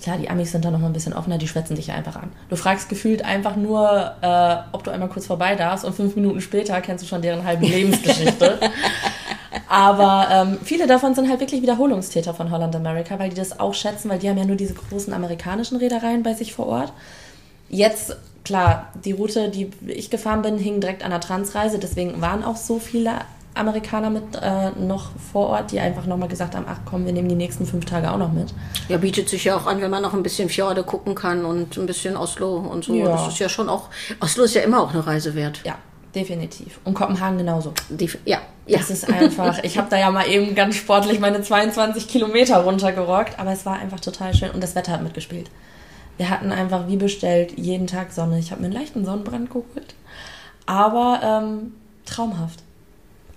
Klar, 0.00 0.16
die 0.18 0.30
Amis 0.30 0.52
sind 0.52 0.64
da 0.64 0.70
noch 0.70 0.78
mal 0.78 0.86
ein 0.86 0.92
bisschen 0.92 1.12
offener, 1.12 1.38
die 1.38 1.48
schwätzen 1.48 1.74
dich 1.74 1.88
ja 1.88 1.94
einfach 1.94 2.16
an. 2.16 2.30
Du 2.48 2.56
fragst 2.56 2.88
gefühlt 2.88 3.24
einfach 3.24 3.56
nur, 3.56 4.12
äh, 4.20 4.56
ob 4.72 4.84
du 4.84 4.92
einmal 4.92 5.08
kurz 5.08 5.26
vorbei 5.26 5.56
darfst 5.56 5.84
und 5.84 5.94
fünf 5.94 6.14
Minuten 6.14 6.40
später 6.40 6.80
kennst 6.80 7.04
du 7.04 7.08
schon 7.08 7.20
deren 7.20 7.44
halbe 7.44 7.66
Lebensgeschichte. 7.66 8.60
Aber 9.68 10.28
ähm, 10.30 10.58
viele 10.62 10.86
davon 10.86 11.14
sind 11.14 11.28
halt 11.28 11.40
wirklich 11.40 11.62
Wiederholungstäter 11.62 12.32
von 12.32 12.50
Holland 12.50 12.76
America, 12.76 13.18
weil 13.18 13.30
die 13.30 13.36
das 13.36 13.58
auch 13.58 13.74
schätzen, 13.74 14.08
weil 14.08 14.18
die 14.18 14.28
haben 14.28 14.38
ja 14.38 14.44
nur 14.44 14.56
diese 14.56 14.74
großen 14.74 15.12
amerikanischen 15.12 15.76
Reedereien 15.78 16.22
bei 16.22 16.34
sich 16.34 16.52
vor 16.52 16.66
Ort. 16.66 16.92
Jetzt, 17.68 18.16
klar, 18.44 18.88
die 19.04 19.12
Route, 19.12 19.50
die 19.50 19.70
ich 19.86 20.10
gefahren 20.10 20.42
bin, 20.42 20.58
hing 20.58 20.80
direkt 20.80 21.02
an 21.02 21.10
der 21.10 21.20
Transreise, 21.20 21.78
deswegen 21.78 22.20
waren 22.20 22.44
auch 22.44 22.56
so 22.56 22.78
viele 22.78 23.12
Amerikaner 23.58 24.10
mit 24.10 24.22
äh, 24.40 24.70
noch 24.70 25.10
vor 25.32 25.48
Ort, 25.48 25.72
die 25.72 25.80
einfach 25.80 26.06
nochmal 26.06 26.28
gesagt 26.28 26.54
haben, 26.54 26.66
ach 26.68 26.78
komm, 26.84 27.04
wir 27.06 27.12
nehmen 27.12 27.28
die 27.28 27.34
nächsten 27.34 27.66
fünf 27.66 27.84
Tage 27.84 28.10
auch 28.10 28.18
noch 28.18 28.32
mit. 28.32 28.54
Ja, 28.88 28.96
bietet 28.98 29.28
sich 29.28 29.44
ja 29.44 29.56
auch 29.56 29.66
an, 29.66 29.80
wenn 29.80 29.90
man 29.90 30.02
noch 30.02 30.14
ein 30.14 30.22
bisschen 30.22 30.48
Fjorde 30.48 30.82
gucken 30.82 31.14
kann 31.14 31.44
und 31.44 31.76
ein 31.76 31.86
bisschen 31.86 32.16
Oslo 32.16 32.56
und 32.56 32.84
so. 32.84 32.94
Ja. 32.94 33.08
Das 33.08 33.28
ist 33.28 33.38
ja 33.38 33.48
schon 33.48 33.68
auch. 33.68 33.88
Oslo 34.20 34.44
ist 34.44 34.54
ja 34.54 34.62
immer 34.62 34.82
auch 34.82 34.92
eine 34.92 35.06
Reise 35.06 35.34
wert. 35.34 35.60
Ja, 35.64 35.76
definitiv. 36.14 36.80
Und 36.84 36.94
Kopenhagen 36.94 37.38
genauso. 37.38 37.72
Die, 37.88 38.10
ja, 38.24 38.40
ja. 38.66 38.78
Das 38.78 38.90
ist 38.90 39.08
einfach, 39.08 39.62
ich 39.62 39.78
habe 39.78 39.88
da 39.90 39.98
ja 39.98 40.10
mal 40.10 40.28
eben 40.28 40.54
ganz 40.54 40.76
sportlich 40.76 41.20
meine 41.20 41.42
22 41.42 42.06
Kilometer 42.06 42.58
runtergerockt, 42.58 43.38
aber 43.38 43.52
es 43.52 43.64
war 43.66 43.78
einfach 43.78 44.00
total 44.00 44.34
schön 44.34 44.50
und 44.50 44.62
das 44.62 44.74
Wetter 44.74 44.92
hat 44.92 45.02
mitgespielt. 45.02 45.50
Wir 46.18 46.30
hatten 46.30 46.52
einfach 46.52 46.88
wie 46.88 46.96
bestellt 46.96 47.54
jeden 47.56 47.86
Tag 47.86 48.12
Sonne. 48.12 48.38
Ich 48.38 48.50
habe 48.50 48.60
mir 48.60 48.66
einen 48.66 48.74
leichten 48.74 49.04
Sonnenbrand 49.04 49.50
geholt, 49.50 49.94
aber 50.66 51.20
ähm, 51.22 51.74
traumhaft. 52.04 52.60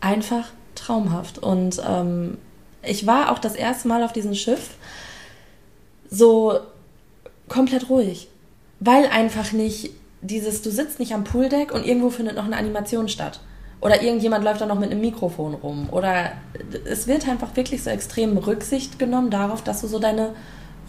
Einfach 0.02 0.50
traumhaft. 0.76 1.40
Und 1.40 1.82
ähm, 1.88 2.38
ich 2.84 3.08
war 3.08 3.32
auch 3.32 3.40
das 3.40 3.56
erste 3.56 3.88
Mal 3.88 4.04
auf 4.04 4.14
diesem 4.14 4.36
Schiff 4.36 4.72
so 6.10 6.60
komplett 7.48 7.90
ruhig, 7.90 8.28
weil 8.80 9.06
einfach 9.08 9.52
nicht 9.52 9.92
dieses, 10.22 10.62
du 10.62 10.70
sitzt 10.70 11.00
nicht 11.00 11.14
am 11.14 11.24
Pooldeck 11.24 11.72
und 11.72 11.86
irgendwo 11.86 12.10
findet 12.10 12.36
noch 12.36 12.46
eine 12.46 12.58
Animation 12.58 13.08
statt. 13.08 13.40
Oder 13.82 14.04
irgendjemand 14.04 14.44
läuft 14.44 14.62
da 14.62 14.68
noch 14.68 14.78
mit 14.78 14.92
einem 14.92 15.02
Mikrofon 15.02 15.56
rum. 15.56 15.90
Oder 15.92 16.34
es 16.86 17.08
wird 17.08 17.28
einfach 17.28 17.56
wirklich 17.56 17.82
so 17.82 17.90
extrem 17.90 18.38
Rücksicht 18.38 19.00
genommen 19.00 19.32
darauf, 19.32 19.64
dass 19.64 19.82
du 19.82 19.88
so 19.88 19.98
deine 19.98 20.36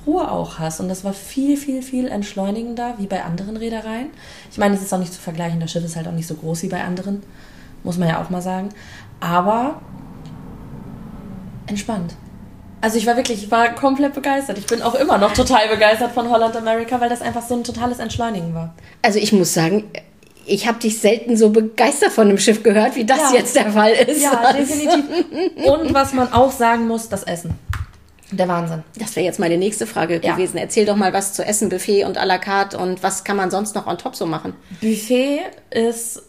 Ruhe 0.06 0.30
auch 0.30 0.58
hast. 0.58 0.80
Und 0.80 0.90
das 0.90 1.02
war 1.02 1.14
viel, 1.14 1.56
viel, 1.56 1.80
viel 1.82 2.06
entschleunigender 2.08 2.94
wie 2.98 3.06
bei 3.06 3.24
anderen 3.24 3.56
Reedereien. 3.56 4.10
Ich 4.50 4.58
meine, 4.58 4.74
es 4.74 4.82
ist 4.82 4.92
auch 4.92 4.98
nicht 4.98 5.14
zu 5.14 5.20
vergleichen, 5.20 5.58
das 5.58 5.72
Schiff 5.72 5.84
ist 5.84 5.96
halt 5.96 6.06
auch 6.06 6.12
nicht 6.12 6.26
so 6.26 6.34
groß 6.34 6.64
wie 6.64 6.68
bei 6.68 6.84
anderen, 6.84 7.22
muss 7.84 7.98
man 7.98 8.08
ja 8.08 8.22
auch 8.22 8.30
mal 8.30 8.42
sagen. 8.42 8.70
Aber 9.20 9.80
entspannt. 11.66 12.14
Also 12.80 12.98
ich 12.98 13.06
war 13.06 13.16
wirklich, 13.16 13.44
ich 13.44 13.50
war 13.50 13.74
komplett 13.74 14.14
begeistert. 14.14 14.58
Ich 14.58 14.66
bin 14.66 14.82
auch 14.82 14.96
immer 14.96 15.16
noch 15.16 15.32
total 15.32 15.68
begeistert 15.68 16.12
von 16.12 16.28
Holland 16.28 16.56
America, 16.56 17.00
weil 17.00 17.08
das 17.08 17.22
einfach 17.22 17.42
so 17.42 17.54
ein 17.54 17.62
totales 17.62 18.00
Entschleunigen 18.00 18.54
war. 18.54 18.74
Also 19.02 19.20
ich 19.20 19.32
muss 19.32 19.54
sagen, 19.54 19.84
ich 20.46 20.66
habe 20.66 20.80
dich 20.80 20.98
selten 20.98 21.36
so 21.36 21.50
begeistert 21.50 22.10
von 22.10 22.28
einem 22.28 22.38
Schiff 22.38 22.64
gehört, 22.64 22.96
wie 22.96 23.04
das 23.04 23.32
ja. 23.32 23.38
jetzt 23.38 23.54
der 23.54 23.70
Fall 23.70 23.92
ist. 23.92 24.22
Ja, 24.22 24.52
definitiv. 24.52 25.04
Und 25.64 25.94
was 25.94 26.12
man 26.12 26.32
auch 26.32 26.50
sagen 26.50 26.88
muss, 26.88 27.08
das 27.08 27.22
Essen. 27.22 27.54
Der 28.32 28.48
Wahnsinn. 28.48 28.82
Das 28.98 29.14
wäre 29.14 29.26
jetzt 29.26 29.38
meine 29.38 29.58
nächste 29.58 29.86
Frage 29.86 30.20
ja. 30.22 30.34
gewesen. 30.34 30.56
Erzähl 30.56 30.86
doch 30.86 30.96
mal 30.96 31.12
was 31.12 31.34
zu 31.34 31.44
Essen, 31.44 31.68
Buffet 31.68 32.04
und 32.04 32.18
à 32.18 32.24
la 32.24 32.38
carte 32.38 32.78
und 32.78 33.02
was 33.02 33.24
kann 33.24 33.36
man 33.36 33.50
sonst 33.50 33.74
noch 33.74 33.86
on 33.86 33.98
top 33.98 34.16
so 34.16 34.26
machen? 34.26 34.54
Buffet 34.80 35.40
ist 35.70 36.22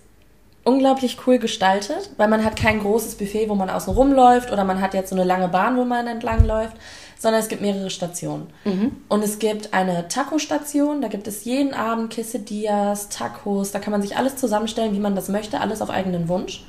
unglaublich 0.63 1.17
cool 1.27 1.39
gestaltet, 1.39 2.11
weil 2.17 2.27
man 2.27 2.43
hat 2.43 2.55
kein 2.55 2.79
großes 2.79 3.15
Buffet, 3.15 3.49
wo 3.49 3.55
man 3.55 3.69
außen 3.69 3.93
rumläuft 3.93 4.51
oder 4.51 4.63
man 4.63 4.81
hat 4.81 4.93
jetzt 4.93 5.09
so 5.09 5.15
eine 5.15 5.25
lange 5.25 5.49
Bahn, 5.49 5.77
wo 5.77 5.83
man 5.83 6.07
entlang 6.07 6.45
läuft, 6.45 6.77
sondern 7.19 7.41
es 7.41 7.49
gibt 7.49 7.61
mehrere 7.61 7.89
Stationen. 7.89 8.47
Mhm. 8.63 8.91
Und 9.09 9.23
es 9.23 9.39
gibt 9.39 9.73
eine 9.73 10.07
Taco-Station, 10.07 11.01
da 11.01 11.09
gibt 11.09 11.27
es 11.27 11.43
jeden 11.43 11.73
Abend 11.73 12.13
Quesadillas, 12.13 13.09
Tacos, 13.09 13.71
da 13.71 13.79
kann 13.79 13.91
man 13.91 14.01
sich 14.01 14.15
alles 14.15 14.37
zusammenstellen, 14.37 14.93
wie 14.93 14.99
man 14.99 15.15
das 15.15 15.27
möchte, 15.27 15.59
alles 15.59 15.81
auf 15.81 15.89
eigenen 15.89 16.29
Wunsch. 16.29 16.65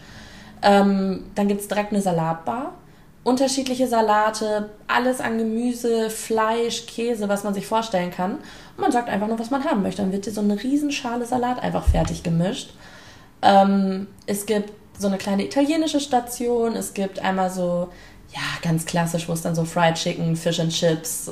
Ähm, 0.62 1.24
dann 1.34 1.46
gibt 1.46 1.60
es 1.60 1.68
direkt 1.68 1.92
eine 1.92 2.02
Salatbar 2.02 2.72
unterschiedliche 3.24 3.88
Salate, 3.88 4.70
alles 4.86 5.20
an 5.20 5.38
Gemüse, 5.38 6.10
Fleisch, 6.10 6.86
Käse, 6.86 7.28
was 7.28 7.42
man 7.42 7.54
sich 7.54 7.66
vorstellen 7.66 8.10
kann. 8.10 8.32
Und 8.76 8.80
man 8.80 8.92
sagt 8.92 9.08
einfach 9.08 9.26
nur, 9.26 9.38
was 9.38 9.50
man 9.50 9.64
haben 9.64 9.82
möchte. 9.82 10.02
Dann 10.02 10.12
wird 10.12 10.26
dir 10.26 10.30
so 10.30 10.42
eine 10.42 10.62
Riesenschale 10.62 11.24
Salat 11.24 11.60
einfach 11.60 11.86
fertig 11.86 12.22
gemischt. 12.22 12.74
Ähm, 13.44 14.06
es 14.26 14.46
gibt 14.46 14.72
so 14.98 15.08
eine 15.08 15.18
kleine 15.18 15.44
italienische 15.44 16.00
Station. 16.00 16.76
Es 16.76 16.94
gibt 16.94 17.18
einmal 17.20 17.50
so, 17.50 17.88
ja, 18.32 18.40
ganz 18.62 18.86
klassisch, 18.86 19.28
wo 19.28 19.32
es 19.32 19.42
dann 19.42 19.54
so 19.54 19.64
Fried 19.64 19.94
Chicken, 19.94 20.34
Fish 20.36 20.60
and 20.60 20.72
Chips, 20.72 21.30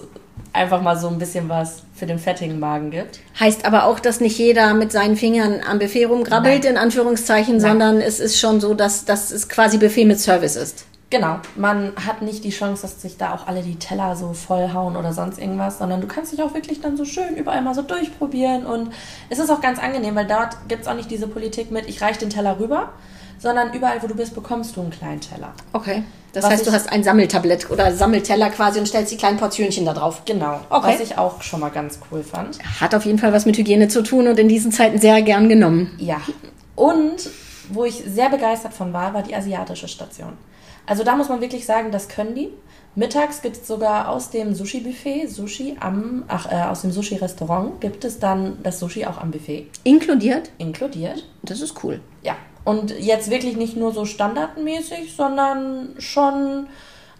einfach 0.52 0.82
mal 0.82 0.96
so 0.96 1.08
ein 1.08 1.18
bisschen 1.18 1.48
was 1.48 1.82
für 1.94 2.06
den 2.06 2.18
fettigen 2.18 2.60
Magen 2.60 2.90
gibt. 2.90 3.20
Heißt 3.38 3.64
aber 3.64 3.86
auch, 3.86 3.98
dass 3.98 4.20
nicht 4.20 4.38
jeder 4.38 4.74
mit 4.74 4.92
seinen 4.92 5.16
Fingern 5.16 5.60
am 5.68 5.78
Buffet 5.78 6.04
rumgrabbelt, 6.04 6.64
Nein. 6.64 6.72
in 6.72 6.78
Anführungszeichen, 6.78 7.56
Nein. 7.56 7.60
sondern 7.60 8.00
es 8.00 8.20
ist 8.20 8.38
schon 8.38 8.60
so, 8.60 8.74
dass, 8.74 9.04
dass 9.04 9.30
es 9.30 9.48
quasi 9.48 9.78
Buffet 9.78 10.04
mit 10.04 10.20
Service 10.20 10.56
ist. 10.56 10.86
Genau, 11.12 11.40
man 11.56 11.92
hat 12.06 12.22
nicht 12.22 12.42
die 12.42 12.48
Chance, 12.48 12.80
dass 12.80 13.02
sich 13.02 13.18
da 13.18 13.34
auch 13.34 13.46
alle 13.46 13.60
die 13.60 13.76
Teller 13.76 14.16
so 14.16 14.32
vollhauen 14.32 14.96
oder 14.96 15.12
sonst 15.12 15.38
irgendwas, 15.38 15.76
sondern 15.76 16.00
du 16.00 16.06
kannst 16.06 16.32
dich 16.32 16.42
auch 16.42 16.54
wirklich 16.54 16.80
dann 16.80 16.96
so 16.96 17.04
schön 17.04 17.36
überall 17.36 17.60
mal 17.60 17.74
so 17.74 17.82
durchprobieren 17.82 18.64
und 18.64 18.94
es 19.28 19.38
ist 19.38 19.50
auch 19.50 19.60
ganz 19.60 19.78
angenehm, 19.78 20.14
weil 20.14 20.26
dort 20.26 20.56
gibt 20.68 20.82
es 20.82 20.88
auch 20.88 20.94
nicht 20.94 21.10
diese 21.10 21.28
Politik 21.28 21.70
mit, 21.70 21.86
ich 21.86 22.00
reiche 22.00 22.20
den 22.20 22.30
Teller 22.30 22.58
rüber, 22.58 22.94
sondern 23.38 23.74
überall, 23.74 24.02
wo 24.02 24.06
du 24.06 24.14
bist, 24.14 24.34
bekommst 24.34 24.74
du 24.74 24.80
einen 24.80 24.90
kleinen 24.90 25.20
Teller. 25.20 25.52
Okay. 25.74 26.02
Das 26.32 26.44
was 26.44 26.52
heißt, 26.52 26.66
du 26.66 26.72
hast 26.72 26.90
ein 26.90 27.04
Sammeltablett 27.04 27.70
oder 27.70 27.92
Sammelteller 27.92 28.48
quasi 28.48 28.78
und 28.78 28.86
stellst 28.86 29.12
die 29.12 29.18
kleinen 29.18 29.36
Portionchen 29.36 29.84
da 29.84 29.92
drauf. 29.92 30.22
Genau. 30.24 30.60
Okay. 30.70 30.94
Was 30.94 31.00
ich 31.00 31.18
auch 31.18 31.42
schon 31.42 31.60
mal 31.60 31.68
ganz 31.68 31.98
cool 32.10 32.22
fand. 32.22 32.58
Hat 32.80 32.94
auf 32.94 33.04
jeden 33.04 33.18
Fall 33.18 33.34
was 33.34 33.44
mit 33.44 33.58
Hygiene 33.58 33.88
zu 33.88 34.02
tun 34.02 34.28
und 34.28 34.38
in 34.38 34.48
diesen 34.48 34.72
Zeiten 34.72 34.98
sehr 34.98 35.20
gern 35.20 35.50
genommen. 35.50 35.94
Ja. 35.98 36.22
Und 36.74 37.28
wo 37.68 37.84
ich 37.84 38.02
sehr 38.06 38.30
begeistert 38.30 38.72
von 38.72 38.94
war, 38.94 39.12
war 39.12 39.22
die 39.22 39.34
asiatische 39.34 39.88
Station. 39.88 40.38
Also 40.86 41.04
da 41.04 41.16
muss 41.16 41.28
man 41.28 41.40
wirklich 41.40 41.66
sagen, 41.66 41.92
das 41.92 42.08
können 42.08 42.34
die. 42.34 42.50
Mittags 42.94 43.40
gibt 43.40 43.56
es 43.56 43.66
sogar 43.66 44.08
aus 44.08 44.30
dem 44.30 44.54
Sushi-Buffet, 44.54 45.26
Sushi 45.26 45.76
am, 45.80 46.24
ach, 46.28 46.50
äh, 46.50 46.62
aus 46.62 46.82
dem 46.82 46.92
Sushi-Restaurant 46.92 47.80
gibt 47.80 48.04
es 48.04 48.18
dann 48.18 48.58
das 48.62 48.78
Sushi 48.78 49.06
auch 49.06 49.18
am 49.18 49.30
Buffet. 49.30 49.68
Inkludiert? 49.84 50.50
Inkludiert. 50.58 51.26
Das 51.42 51.62
ist 51.62 51.82
cool. 51.82 52.00
Ja. 52.22 52.36
Und 52.64 52.90
jetzt 52.98 53.30
wirklich 53.30 53.56
nicht 53.56 53.76
nur 53.76 53.92
so 53.92 54.04
standardmäßig, 54.04 55.16
sondern 55.16 55.94
schon 55.98 56.66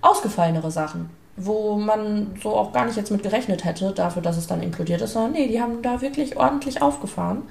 ausgefallenere 0.03 0.71
Sachen, 0.71 1.09
wo 1.37 1.77
man 1.77 2.35
so 2.43 2.55
auch 2.55 2.73
gar 2.73 2.85
nicht 2.85 2.97
jetzt 2.97 3.11
mit 3.11 3.23
gerechnet 3.23 3.65
hätte, 3.65 3.93
dafür, 3.93 4.21
dass 4.21 4.37
es 4.37 4.47
dann 4.47 4.63
inkludiert 4.63 5.01
ist, 5.01 5.15
sondern 5.15 5.33
nee, 5.33 5.49
die 5.49 5.61
haben 5.61 5.81
da 5.81 6.03
wirklich 6.03 6.37
ordentlich 6.37 6.83
aufgefahren. 6.83 7.43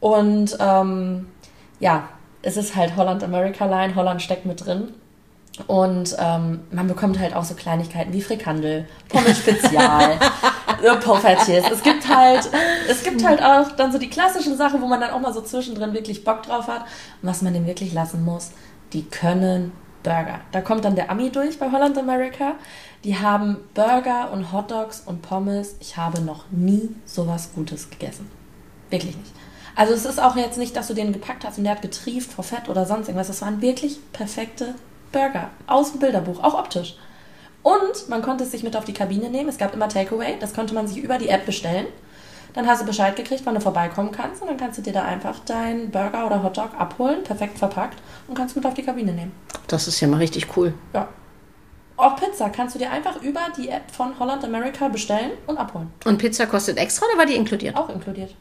Und 0.00 0.56
ähm, 0.60 1.28
ja, 1.80 2.08
es 2.42 2.56
ist 2.56 2.76
halt 2.76 2.94
Holland 2.96 3.24
America 3.24 3.64
Line, 3.64 3.94
Holland 3.94 4.20
steckt 4.20 4.44
mit 4.44 4.64
drin. 4.64 4.92
Und 5.66 6.16
ähm, 6.18 6.60
man 6.70 6.86
bekommt 6.86 7.18
halt 7.18 7.34
auch 7.34 7.44
so 7.44 7.54
Kleinigkeiten 7.54 8.12
wie 8.12 8.22
Frikandel, 8.22 8.86
Pommes 9.08 9.38
Spezial, 9.38 10.18
Poffertjes. 11.00 11.64
Es 11.70 11.82
gibt 11.82 12.08
halt, 12.08 12.48
es 12.88 13.02
gibt 13.02 13.26
halt 13.26 13.42
auch 13.42 13.72
dann 13.72 13.92
so 13.92 13.98
die 13.98 14.08
klassischen 14.08 14.56
Sachen, 14.56 14.80
wo 14.80 14.86
man 14.86 15.00
dann 15.00 15.10
auch 15.10 15.20
mal 15.20 15.32
so 15.32 15.40
zwischendrin 15.40 15.92
wirklich 15.92 16.24
Bock 16.24 16.42
drauf 16.42 16.68
hat. 16.68 16.82
Und 17.22 17.28
was 17.28 17.42
man 17.42 17.52
dem 17.52 17.66
wirklich 17.66 17.92
lassen 17.92 18.24
muss, 18.24 18.52
die 18.92 19.04
können 19.04 19.72
Burger. 20.02 20.40
Da 20.52 20.60
kommt 20.60 20.84
dann 20.84 20.94
der 20.94 21.10
Ami 21.10 21.30
durch 21.30 21.58
bei 21.58 21.70
Holland 21.70 21.98
America. 21.98 22.54
Die 23.04 23.18
haben 23.18 23.58
Burger 23.74 24.30
und 24.32 24.52
Hotdogs 24.52 25.02
und 25.04 25.22
Pommes. 25.22 25.76
Ich 25.80 25.96
habe 25.96 26.20
noch 26.20 26.44
nie 26.50 26.90
sowas 27.04 27.50
Gutes 27.54 27.90
gegessen. 27.90 28.30
Wirklich 28.90 29.16
nicht. 29.16 29.32
Also 29.76 29.94
es 29.94 30.04
ist 30.04 30.20
auch 30.20 30.34
jetzt 30.34 30.58
nicht, 30.58 30.74
dass 30.74 30.88
du 30.88 30.94
den 30.94 31.12
gepackt 31.12 31.44
hast 31.44 31.58
und 31.58 31.64
der 31.64 31.74
hat 31.74 31.82
getrieft 31.82 32.32
vor 32.32 32.42
Fett 32.42 32.68
oder 32.68 32.84
sonst 32.84 33.06
irgendwas. 33.06 33.28
Das 33.28 33.42
waren 33.42 33.60
wirklich 33.60 33.98
perfekte 34.12 34.74
Burger 35.12 35.50
aus 35.66 35.92
dem 35.92 36.00
Bilderbuch, 36.00 36.42
auch 36.42 36.54
optisch. 36.54 36.96
Und 37.62 38.08
man 38.08 38.22
konnte 38.22 38.44
es 38.44 38.50
sich 38.50 38.62
mit 38.62 38.76
auf 38.76 38.84
die 38.84 38.92
Kabine 38.92 39.28
nehmen. 39.30 39.48
Es 39.48 39.58
gab 39.58 39.74
immer 39.74 39.88
Takeaway. 39.88 40.36
Das 40.40 40.54
konnte 40.54 40.74
man 40.74 40.86
sich 40.86 40.98
über 40.98 41.18
die 41.18 41.28
App 41.28 41.44
bestellen. 41.44 41.86
Dann 42.54 42.66
hast 42.66 42.82
du 42.82 42.86
Bescheid 42.86 43.14
gekriegt, 43.14 43.42
wann 43.44 43.54
du 43.54 43.60
vorbeikommen 43.60 44.10
kannst. 44.10 44.42
Und 44.42 44.48
dann 44.48 44.56
kannst 44.56 44.78
du 44.78 44.82
dir 44.82 44.92
da 44.92 45.04
einfach 45.04 45.40
deinen 45.40 45.90
Burger 45.90 46.26
oder 46.26 46.42
Hotdog 46.42 46.70
abholen, 46.78 47.22
perfekt 47.22 47.58
verpackt, 47.58 47.98
und 48.26 48.34
kannst 48.36 48.56
mit 48.56 48.64
auf 48.64 48.74
die 48.74 48.82
Kabine 48.82 49.12
nehmen. 49.12 49.32
Das 49.66 49.86
ist 49.86 50.00
ja 50.00 50.08
mal 50.08 50.16
richtig 50.16 50.56
cool. 50.56 50.72
Ja. 50.94 51.08
Auch 51.96 52.16
Pizza 52.16 52.48
kannst 52.48 52.74
du 52.74 52.78
dir 52.78 52.90
einfach 52.90 53.20
über 53.22 53.40
die 53.56 53.68
App 53.68 53.90
von 53.90 54.18
Holland 54.18 54.44
America 54.44 54.88
bestellen 54.88 55.32
und 55.46 55.58
abholen. 55.58 55.92
Und 56.04 56.18
Pizza 56.18 56.46
kostet 56.46 56.78
extra 56.78 57.06
oder 57.06 57.18
war 57.18 57.26
die 57.26 57.34
inkludiert? 57.34 57.76
Auch 57.76 57.88
inkludiert. 57.90 58.34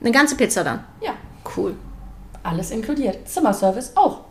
Eine 0.00 0.10
ganze 0.10 0.36
Pizza 0.36 0.64
dann? 0.64 0.84
Ja. 1.00 1.12
Cool. 1.56 1.76
Alles 2.42 2.70
inkludiert. 2.70 3.28
Zimmerservice 3.28 3.96
auch. 3.96 4.25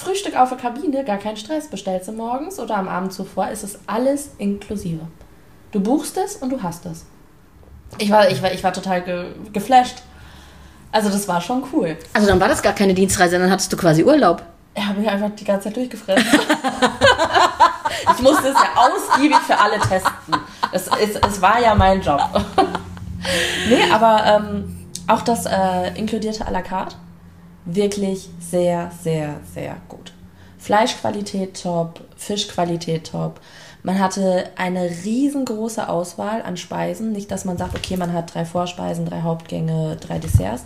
Frühstück 0.00 0.36
auf 0.36 0.48
der 0.48 0.58
Kabine, 0.58 1.04
gar 1.04 1.18
kein 1.18 1.36
Stress. 1.36 1.68
Bestellst 1.68 2.08
du 2.08 2.12
morgens 2.12 2.58
oder 2.58 2.76
am 2.76 2.88
Abend 2.88 3.12
zuvor, 3.12 3.48
ist 3.48 3.62
es 3.62 3.78
alles 3.86 4.30
inklusive. 4.38 5.06
Du 5.72 5.80
buchst 5.80 6.16
es 6.16 6.36
und 6.36 6.50
du 6.50 6.62
hast 6.62 6.86
es. 6.86 7.04
Ich 7.98 8.10
war, 8.10 8.30
ich 8.30 8.42
war, 8.42 8.52
ich 8.52 8.64
war 8.64 8.72
total 8.72 9.02
ge 9.02 9.26
geflasht. 9.52 9.98
Also 10.92 11.08
das 11.10 11.28
war 11.28 11.40
schon 11.40 11.64
cool. 11.72 11.96
Also 12.12 12.26
dann 12.26 12.40
war 12.40 12.48
das 12.48 12.62
gar 12.62 12.72
keine 12.72 12.94
Dienstreise, 12.94 13.38
dann 13.38 13.50
hattest 13.50 13.72
du 13.72 13.76
quasi 13.76 14.02
Urlaub. 14.02 14.42
Ich 14.74 14.84
habe 14.84 15.00
mich 15.00 15.08
einfach 15.08 15.30
die 15.30 15.44
ganze 15.44 15.64
Zeit 15.64 15.76
durchgefressen. 15.76 16.24
ich 18.16 18.22
musste 18.22 18.48
es 18.48 18.54
ja 18.54 18.70
ausgiebig 18.76 19.38
für 19.38 19.58
alle 19.58 19.78
testen. 19.80 20.34
Es, 20.72 20.86
es, 20.86 21.16
es 21.16 21.42
war 21.42 21.60
ja 21.60 21.74
mein 21.74 22.00
Job. 22.00 22.20
nee, 23.68 23.90
aber 23.92 24.24
ähm, 24.24 24.86
auch 25.06 25.22
das 25.22 25.46
äh, 25.46 25.96
inkludierte 25.96 26.46
à 26.46 26.50
la 26.50 26.62
carte 26.62 26.96
wirklich 27.64 28.28
sehr, 28.40 28.90
sehr, 29.02 29.40
sehr 29.54 29.76
gut. 29.88 30.12
Fleischqualität 30.58 31.62
top, 31.62 32.02
Fischqualität 32.16 33.10
top. 33.10 33.40
Man 33.82 33.98
hatte 33.98 34.50
eine 34.56 34.90
riesengroße 35.04 35.88
Auswahl 35.88 36.42
an 36.42 36.56
Speisen. 36.56 37.12
Nicht, 37.12 37.30
dass 37.30 37.46
man 37.46 37.56
sagt, 37.56 37.74
okay, 37.74 37.96
man 37.96 38.12
hat 38.12 38.34
drei 38.34 38.44
Vorspeisen, 38.44 39.06
drei 39.06 39.22
Hauptgänge, 39.22 39.96
drei 39.96 40.18
Desserts. 40.18 40.64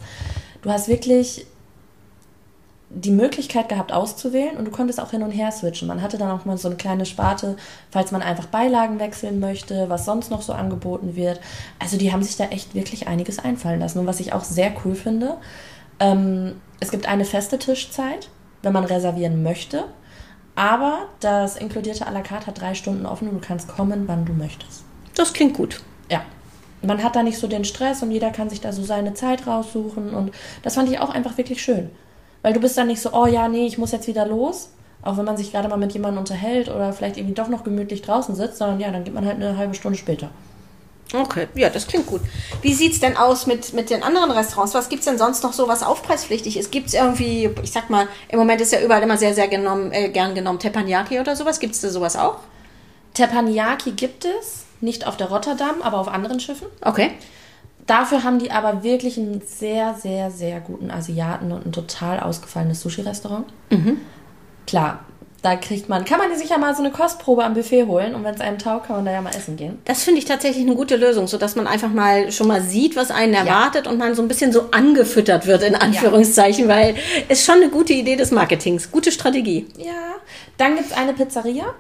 Du 0.63 0.71
hast 0.71 0.89
wirklich 0.89 1.47
die 2.91 3.11
Möglichkeit 3.11 3.69
gehabt 3.69 3.93
auszuwählen 3.93 4.57
und 4.57 4.67
du 4.67 4.71
konntest 4.71 5.01
auch 5.01 5.11
hin 5.11 5.23
und 5.23 5.33
her 5.33 5.51
switchen. 5.51 5.89
Man 5.89 6.01
hatte 6.01 6.17
dann 6.17 6.31
auch 6.31 6.45
mal 6.45 6.57
so 6.59 6.69
eine 6.69 6.77
kleine 6.77 7.07
Sparte, 7.07 7.57
falls 7.91 8.13
man 8.13 8.23
einfach 8.23 8.47
Beilagen 8.47 9.01
wechseln 9.01 9.41
möchte, 9.41 9.89
was 9.89 10.05
sonst 10.05 10.31
noch 10.31 10.43
so 10.43 10.53
angeboten 10.53 11.17
wird. 11.17 11.41
Also 11.79 11.97
die 11.97 12.13
haben 12.13 12.23
sich 12.23 12.37
da 12.37 12.45
echt 12.45 12.75
wirklich 12.75 13.09
einiges 13.09 13.39
einfallen 13.39 13.81
lassen. 13.81 13.99
Und 13.99 14.07
was 14.07 14.21
ich 14.21 14.33
auch 14.33 14.45
sehr 14.45 14.73
cool 14.85 14.95
finde, 14.95 15.39
ähm, 16.01 16.61
es 16.81 16.91
gibt 16.91 17.07
eine 17.07 17.25
feste 17.25 17.59
Tischzeit, 17.59 18.29
wenn 18.63 18.73
man 18.73 18.85
reservieren 18.85 19.43
möchte. 19.43 19.85
Aber 20.57 21.09
das 21.21 21.57
inkludierte 21.57 22.07
à 22.07 22.13
la 22.13 22.21
carte 22.21 22.47
hat 22.47 22.61
drei 22.61 22.75
Stunden 22.75 23.07
offen 23.07 23.29
und 23.29 23.43
du 23.43 23.47
kannst 23.47 23.69
kommen, 23.69 24.05
wann 24.07 24.25
du 24.25 24.33
möchtest. 24.33 24.85
Das 25.15 25.33
klingt 25.33 25.55
gut. 25.55 25.81
Ja. 26.11 26.23
Man 26.83 27.03
hat 27.03 27.17
da 27.17 27.23
nicht 27.23 27.39
so 27.39 27.47
den 27.47 27.65
Stress 27.65 28.03
und 28.03 28.11
jeder 28.11 28.31
kann 28.31 28.51
sich 28.51 28.61
da 28.61 28.73
so 28.73 28.85
seine 28.85 29.15
Zeit 29.15 29.47
raussuchen. 29.47 30.15
Und 30.15 30.33
das 30.63 30.75
fand 30.75 30.91
ich 30.91 31.01
auch 31.01 31.11
einfach 31.11 31.37
wirklich 31.39 31.63
schön. 31.63 31.91
Weil 32.43 32.53
du 32.53 32.61
bist 32.61 32.77
dann 32.77 32.89
nicht 32.89 33.01
so, 33.01 33.13
oh 33.13 33.27
ja, 33.27 33.49
nee, 33.49 33.67
ich 33.67 33.79
muss 33.79 33.93
jetzt 33.93 34.07
wieder 34.07 34.27
los. 34.27 34.71
Auch 35.03 35.17
wenn 35.17 35.25
man 35.25 35.37
sich 35.37 35.51
gerade 35.51 35.69
mal 35.69 35.77
mit 35.77 35.93
jemandem 35.93 36.21
unterhält 36.21 36.69
oder 36.69 36.93
vielleicht 36.93 37.17
irgendwie 37.17 37.35
doch 37.35 37.49
noch 37.49 37.65
gemütlich 37.65 38.03
draußen 38.03 38.35
sitzt, 38.35 38.59
sondern 38.59 38.81
ja, 38.81 38.91
dann 38.91 39.05
geht 39.05 39.15
man 39.15 39.27
halt 39.27 39.37
eine 39.37 39.57
halbe 39.57 39.75
Stunde 39.75 39.99
später. 39.99 40.31
Okay, 41.13 41.49
ja, 41.55 41.71
das 41.71 41.87
klingt 41.87 42.07
gut. 42.07 42.23
Wie 42.63 42.75
sieht 42.75 42.93
es 42.93 43.01
denn 43.01 43.17
aus 43.17 43.47
mit, 43.47 43.73
mit 43.73 43.91
den 43.91 44.03
anderen 44.03 44.31
Restaurants? 44.31 44.75
Was 44.75 44.89
gibt 44.89 45.01
es 45.01 45.07
denn 45.07 45.19
sonst 45.19 45.43
noch 45.43 45.53
so, 45.53 45.69
was 45.69 45.83
aufpreispflichtig 45.83 46.57
ist? 46.57 46.73
Gibt 46.73 46.89
es 46.89 46.95
irgendwie, 46.95 47.51
ich 47.63 47.73
sag 47.73 47.91
mal, 47.91 48.09
im 48.29 48.39
Moment 48.39 48.61
ist 48.61 48.73
ja 48.73 48.81
überall 48.81 49.03
immer 49.03 49.17
sehr, 49.17 49.35
sehr 49.35 49.49
genommen, 49.49 49.93
äh, 49.93 50.09
gern 50.09 50.35
genommen 50.35 50.59
Teppanyaki 50.59 51.21
oder 51.21 51.37
sowas. 51.37 51.61
Gibt 51.61 51.75
es 51.75 51.83
da 51.83 51.91
sowas 51.91 52.17
auch? 52.17 52.39
Teppanyaki 53.13 53.93
gibt 53.93 54.25
es, 54.25 54.65
nicht 54.81 55.07
auf 55.07 55.17
der 55.17 55.29
Rotterdam, 55.29 55.83
aber 55.83 55.99
auf 55.99 56.09
anderen 56.09 56.41
Schiffen. 56.41 56.67
Okay. 56.81 57.13
Dafür 57.87 58.25
haben 58.25 58.39
die 58.39 58.51
aber 58.51 58.83
wirklich 58.83 59.19
einen 59.19 59.43
sehr, 59.43 59.95
sehr, 59.95 60.31
sehr 60.31 60.61
guten 60.61 60.91
Asiaten 60.91 61.53
und 61.53 61.67
ein 61.67 61.73
total 61.73 62.19
ausgefallenes 62.19 62.81
Sushi-Restaurant. 62.81 63.47
Klar, 64.67 65.05
da 65.45 65.57
kriegt 65.57 65.91
man, 65.91 66.07
kann 66.07 66.19
man 66.19 66.35
sich 66.39 66.49
ja 66.49 66.57
mal 66.57 66.75
so 66.75 66.83
eine 66.83 66.91
Kostprobe 66.91 67.45
am 67.45 67.53
Buffet 67.53 67.85
holen 67.85 68.15
und 68.15 68.25
wenn 68.25 68.35
es 68.35 68.41
einem 68.41 68.57
taugt, 68.57 68.87
kann 68.87 68.97
man 68.97 69.05
da 69.05 69.13
ja 69.13 69.21
mal 69.21 69.35
essen 69.37 69.57
gehen. 69.57 69.79
Das 69.85 70.03
finde 70.03 70.19
ich 70.19 70.25
tatsächlich 70.25 70.65
eine 70.65 70.75
gute 70.75 70.97
Lösung, 70.97 71.27
sodass 71.27 71.55
man 71.55 71.67
einfach 71.67 71.91
mal 71.91 72.33
schon 72.33 72.49
mal 72.49 72.63
sieht, 72.63 72.97
was 72.97 73.11
einen 73.11 73.35
erwartet 73.35 73.87
und 73.87 73.99
man 73.99 74.15
so 74.15 74.23
ein 74.23 74.29
bisschen 74.29 74.53
so 74.53 74.71
angefüttert 74.71 75.47
wird, 75.47 75.63
in 75.63 75.75
Anführungszeichen, 75.75 76.67
weil 76.67 76.95
ist 77.29 77.45
schon 77.45 77.57
eine 77.57 77.69
gute 77.69 77.93
Idee 77.93 78.17
des 78.17 78.31
Marketings, 78.31 78.91
gute 78.91 79.13
Strategie. 79.13 79.67
Ja. 79.77 80.15
Dann 80.57 80.77
gibt 80.77 80.91
es 80.91 80.97
eine 80.97 81.13
Pizzeria, 81.13 81.75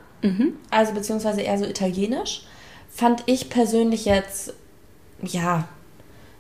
also 0.71 0.93
beziehungsweise 0.93 1.41
eher 1.41 1.57
so 1.57 1.65
italienisch. 1.65 2.43
Fand 2.93 3.23
ich 3.25 3.49
persönlich 3.49 4.05
jetzt, 4.05 4.53
ja, 5.23 5.69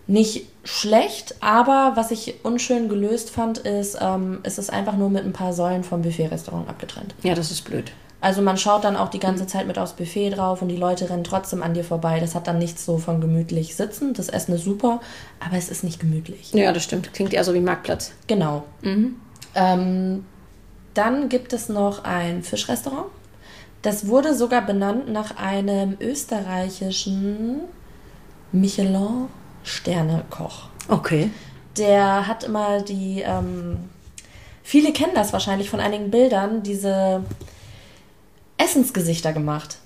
nicht 0.06 0.46
schlecht, 0.64 1.37
aber 1.40 1.92
was 1.94 2.11
ich 2.11 2.44
unschön 2.44 2.88
gelöst 2.88 3.30
fand, 3.30 3.58
ist, 3.58 3.99
ähm, 4.00 4.40
es 4.42 4.58
ist 4.58 4.70
einfach 4.70 4.96
nur 4.96 5.11
mit 5.11 5.25
ein 5.25 5.32
paar 5.32 5.52
Säulen 5.52 5.84
vom 5.84 6.02
Buffet-Restaurant 6.02 6.68
abgetrennt. 6.68 7.14
Ja, 7.23 7.34
das 7.34 7.50
ist 7.50 7.62
blöd. 7.62 7.92
Also 8.20 8.40
man 8.40 8.56
schaut 8.56 8.84
dann 8.84 8.96
auch 8.96 9.11
die 9.11 9.18
ganze 9.18 9.46
Zeit 9.46 9.66
mit 9.66 9.78
aufs 9.78 9.92
Buffet 9.92 10.30
drauf 10.30 10.62
und 10.62 10.68
die 10.68 10.76
Leute 10.76 11.11
rennen 11.11 11.25
trotzdem 11.25 11.62
an 11.62 11.75
dir 11.75 11.84
vorbei. 11.84 12.20
Das 12.20 12.34
hat 12.34 12.46
dann 12.46 12.58
nichts 12.58 12.87
so 12.87 12.96
von 12.96 13.20
gemütlich 13.20 13.76
sitzen. 13.76 14.14
Das 14.14 14.30
Essen 14.30 14.54
ist 14.54 14.64
super, 14.64 15.00
aber 15.46 15.58
es 15.58 15.68
ist 15.68 15.84
nicht 15.84 16.00
gemütlich. 16.00 16.52
Ja, 16.54 16.73
das 16.73 16.84
stimmt. 16.84 17.12
Klingt 17.12 17.34
eher 17.34 17.44
so 17.44 17.52
wie 17.52 17.61
Marktplatz. 17.61 18.12
Genau. 18.26 18.64
Ähm, 19.54 20.25
dann 20.94 21.28
gibt 21.28 21.52
es 21.52 21.68
noch 21.68 22.04
ein 22.04 22.42
Fischrestaurant. 22.42 23.08
Das 23.82 24.06
wurde 24.06 24.34
sogar 24.34 24.62
benannt 24.62 25.12
nach 25.12 25.37
einem 25.37 25.99
österreichischen 26.00 27.61
Michelin-Sternekoch. 29.64 30.68
Okay. 30.88 31.30
Der 31.76 32.26
hat 32.26 32.44
immer 32.44 32.83
die, 32.83 33.23
ähm, 33.26 33.78
viele 34.62 34.92
kennen 34.92 35.14
das 35.14 35.33
wahrscheinlich 35.33 35.71
von 35.71 35.80
einigen 35.80 36.11
Bildern, 36.11 36.62
diese 36.62 37.25
Essensgesichter 38.59 39.33
gemacht. 39.33 39.78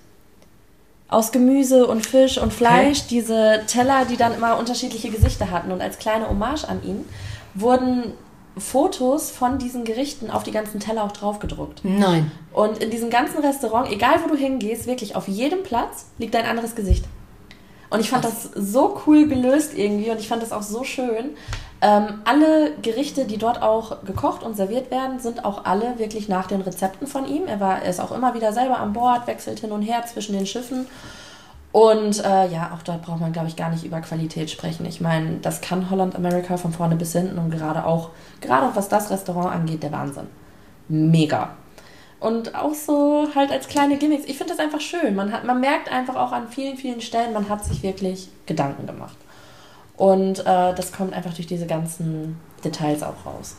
Aus 1.08 1.32
Gemüse 1.32 1.86
und 1.86 2.06
Fisch 2.06 2.36
und 2.36 2.52
Fleisch, 2.52 3.06
diese 3.06 3.62
Teller, 3.66 4.04
die 4.04 4.18
dann 4.18 4.34
immer 4.34 4.58
unterschiedliche 4.58 5.08
Gesichter 5.08 5.50
hatten. 5.50 5.72
Und 5.72 5.80
als 5.80 5.98
kleine 5.98 6.28
Hommage 6.28 6.64
an 6.68 6.82
ihn 6.84 7.06
wurden 7.54 8.12
Fotos 8.58 9.30
von 9.30 9.58
diesen 9.58 9.84
Gerichten 9.84 10.30
auf 10.30 10.42
die 10.42 10.50
ganzen 10.50 10.80
Teller 10.80 11.04
auch 11.04 11.12
draufgedruckt. 11.12 11.80
Nein. 11.82 12.30
Und 12.52 12.78
in 12.78 12.90
diesem 12.90 13.08
ganzen 13.08 13.38
Restaurant, 13.38 13.90
egal 13.90 14.20
wo 14.22 14.28
du 14.28 14.36
hingehst, 14.36 14.86
wirklich 14.86 15.16
auf 15.16 15.28
jedem 15.28 15.62
Platz 15.62 16.06
liegt 16.18 16.36
ein 16.36 16.44
anderes 16.44 16.74
Gesicht. 16.74 17.06
Und 17.90 18.00
ich 18.00 18.10
fand 18.10 18.24
das 18.24 18.50
so 18.54 19.00
cool 19.06 19.28
gelöst 19.28 19.72
irgendwie 19.76 20.10
und 20.10 20.18
ich 20.18 20.28
fand 20.28 20.42
das 20.42 20.52
auch 20.52 20.62
so 20.62 20.84
schön. 20.84 21.30
Ähm, 21.80 22.20
alle 22.24 22.72
Gerichte, 22.82 23.24
die 23.24 23.38
dort 23.38 23.62
auch 23.62 24.04
gekocht 24.04 24.42
und 24.42 24.56
serviert 24.56 24.90
werden, 24.90 25.20
sind 25.20 25.44
auch 25.44 25.64
alle 25.64 25.98
wirklich 25.98 26.28
nach 26.28 26.46
den 26.46 26.60
Rezepten 26.60 27.06
von 27.06 27.26
ihm. 27.26 27.46
Er, 27.46 27.60
war, 27.60 27.82
er 27.82 27.90
ist 27.90 28.00
auch 28.00 28.12
immer 28.12 28.34
wieder 28.34 28.52
selber 28.52 28.78
an 28.78 28.92
Bord, 28.92 29.26
wechselt 29.26 29.60
hin 29.60 29.70
und 29.70 29.82
her 29.82 30.04
zwischen 30.04 30.32
den 30.34 30.46
Schiffen. 30.46 30.86
Und 31.70 32.24
äh, 32.24 32.48
ja, 32.48 32.72
auch 32.74 32.82
dort 32.82 33.02
braucht 33.02 33.20
man, 33.20 33.32
glaube 33.32 33.48
ich, 33.48 33.54
gar 33.54 33.70
nicht 33.70 33.84
über 33.84 34.00
Qualität 34.00 34.50
sprechen. 34.50 34.86
Ich 34.86 35.00
meine, 35.00 35.36
das 35.36 35.60
kann 35.60 35.90
Holland 35.90 36.16
America 36.16 36.56
von 36.56 36.72
vorne 36.72 36.96
bis 36.96 37.12
hinten 37.12 37.38
und 37.38 37.50
gerade 37.50 37.84
auch, 37.84 38.10
gerade 38.40 38.66
auch 38.66 38.76
was 38.76 38.88
das 38.88 39.10
Restaurant 39.10 39.54
angeht, 39.54 39.82
der 39.82 39.92
Wahnsinn. 39.92 40.26
Mega. 40.88 41.50
Und 42.20 42.54
auch 42.54 42.74
so 42.74 43.28
halt 43.34 43.52
als 43.52 43.68
kleine 43.68 43.96
Gimmicks. 43.96 44.24
Ich 44.26 44.36
finde 44.36 44.52
das 44.54 44.58
einfach 44.58 44.80
schön. 44.80 45.14
Man, 45.14 45.32
hat, 45.32 45.44
man 45.44 45.60
merkt 45.60 45.90
einfach 45.90 46.16
auch 46.16 46.32
an 46.32 46.48
vielen, 46.48 46.76
vielen 46.76 47.00
Stellen, 47.00 47.32
man 47.32 47.48
hat 47.48 47.64
sich 47.64 47.82
wirklich 47.82 48.28
Gedanken 48.46 48.86
gemacht. 48.86 49.16
Und 49.96 50.40
äh, 50.40 50.74
das 50.74 50.92
kommt 50.92 51.12
einfach 51.12 51.34
durch 51.34 51.46
diese 51.46 51.66
ganzen 51.66 52.40
Details 52.64 53.02
auch 53.02 53.24
raus. 53.24 53.56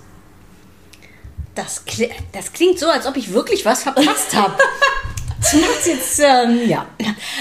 Das, 1.56 1.86
kli 1.86 2.10
das 2.32 2.54
klingt 2.54 2.80
so, 2.80 2.88
als 2.88 3.06
ob 3.06 3.18
ich 3.18 3.34
wirklich 3.34 3.66
was 3.66 3.84
verpasst 3.84 4.36
habe. 4.36 4.56
das 5.42 5.54
macht's 5.54 5.86
jetzt, 5.86 6.20
ähm, 6.20 6.68
ja. 6.68 6.86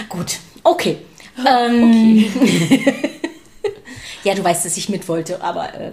Gut, 0.09 0.39
okay. 0.65 0.99
Ähm, 1.47 2.25
ja, 4.25 4.35
du 4.35 4.43
weißt, 4.43 4.65
dass 4.65 4.77
ich 4.77 4.89
mit 4.89 5.07
wollte, 5.09 5.41
aber 5.43 5.73
äh, 5.75 5.93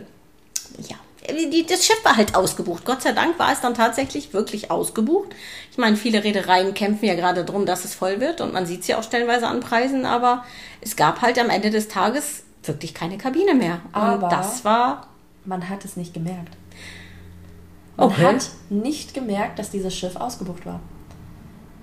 ja. 0.87 0.97
Die, 1.29 1.65
das 1.65 1.85
Schiff 1.85 2.03
war 2.03 2.17
halt 2.17 2.35
ausgebucht. 2.35 2.85
Gott 2.85 3.01
sei 3.01 3.11
Dank 3.13 3.39
war 3.39 3.51
es 3.51 3.61
dann 3.61 3.73
tatsächlich 3.73 4.33
wirklich 4.33 4.69
ausgebucht. 4.71 5.29
Ich 5.71 5.77
meine, 5.77 5.95
viele 5.97 6.23
Reedereien 6.23 6.73
kämpfen 6.73 7.05
ja 7.05 7.15
gerade 7.15 7.43
darum, 7.45 7.65
dass 7.65 7.83
es 7.85 7.95
voll 7.95 8.19
wird 8.19 8.41
und 8.41 8.53
man 8.53 8.65
sieht 8.65 8.81
es 8.81 8.87
ja 8.87 8.97
auch 8.99 9.03
stellenweise 9.03 9.47
an 9.47 9.59
Preisen, 9.59 10.05
aber 10.05 10.43
es 10.81 10.95
gab 10.95 11.21
halt 11.21 11.39
am 11.39 11.49
Ende 11.49 11.69
des 11.71 11.87
Tages 11.87 12.43
wirklich 12.63 12.93
keine 12.93 13.17
Kabine 13.17 13.53
mehr. 13.55 13.81
Und 13.93 13.95
Aber- 14.01 14.27
das 14.29 14.63
war 14.65 15.07
Man 15.45 15.69
hat 15.69 15.85
es 15.85 15.95
nicht 15.95 16.13
gemerkt. 16.13 16.57
Man 17.97 18.07
Okay. 18.09 18.25
hat 18.25 18.49
nicht 18.69 19.13
gemerkt, 19.13 19.59
dass 19.59 19.69
dieses 19.69 19.95
Schiff 19.95 20.15
ausgebucht 20.15 20.65
war. 20.65 20.79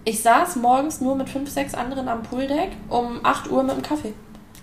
Ich 0.05 0.21
saß 0.21 0.57
morgens 0.57 1.01
nur 1.01 1.15
mit 1.15 1.29
fünf, 1.29 1.49
sechs 1.49 1.75
anderen 1.75 2.09
am 2.09 2.23
Pooldeck 2.25 2.73
um 2.89 3.21
8 3.23 3.49
Uhr 3.51 3.63
mit 3.63 3.77
dem 3.77 3.83
Kaffee. 3.83 4.15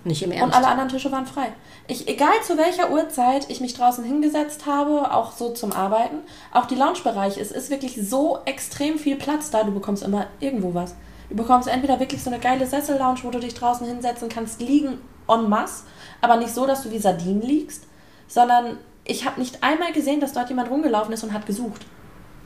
Nicht 0.03 0.21
im 0.23 0.31
Und 0.31 0.37
Ernst. 0.37 0.55
alle 0.55 0.67
anderen 0.67 0.89
Tische 0.89 1.11
waren 1.11 1.25
frei. 1.25 1.51
Ich, 1.87 2.07
egal 2.07 2.41
zu 2.45 2.57
welcher 2.57 2.91
Uhrzeit 2.91 3.49
ich 3.49 3.59
mich 3.61 3.73
draußen 3.73 4.03
hingesetzt 4.03 4.65
habe, 4.65 5.13
auch 5.13 5.31
so 5.33 5.49
zum 5.49 5.71
Arbeiten, 5.71 6.17
auch 6.53 6.65
die 6.65 6.75
Loungebereiche, 6.75 7.39
es 7.39 7.51
ist 7.51 7.69
wirklich 7.69 7.99
so 8.01 8.39
extrem 8.45 8.97
viel 8.97 9.15
Platz 9.17 9.51
da, 9.51 9.63
du 9.63 9.71
bekommst 9.71 10.03
immer 10.03 10.27
irgendwo 10.39 10.73
was. 10.73 10.95
Du 11.29 11.35
bekommst 11.35 11.67
entweder 11.67 11.99
wirklich 11.99 12.23
so 12.23 12.29
eine 12.29 12.39
geile 12.39 12.65
Sessel-Lounge, 12.65 13.19
wo 13.23 13.29
du 13.29 13.39
dich 13.39 13.53
draußen 13.53 13.85
hinsetzen 13.85 14.29
kannst, 14.29 14.61
liegen 14.61 14.99
en 15.27 15.49
masse, 15.49 15.83
aber 16.21 16.37
nicht 16.37 16.53
so, 16.53 16.65
dass 16.65 16.83
du 16.83 16.91
wie 16.91 16.97
Sardinen 16.99 17.41
liegst, 17.41 17.83
sondern 18.27 18.77
ich 19.03 19.25
habe 19.25 19.39
nicht 19.39 19.63
einmal 19.63 19.91
gesehen, 19.91 20.19
dass 20.21 20.33
dort 20.33 20.49
jemand 20.49 20.69
rumgelaufen 20.69 21.13
ist 21.13 21.23
und 21.23 21.33
hat 21.33 21.45
gesucht. 21.45 21.85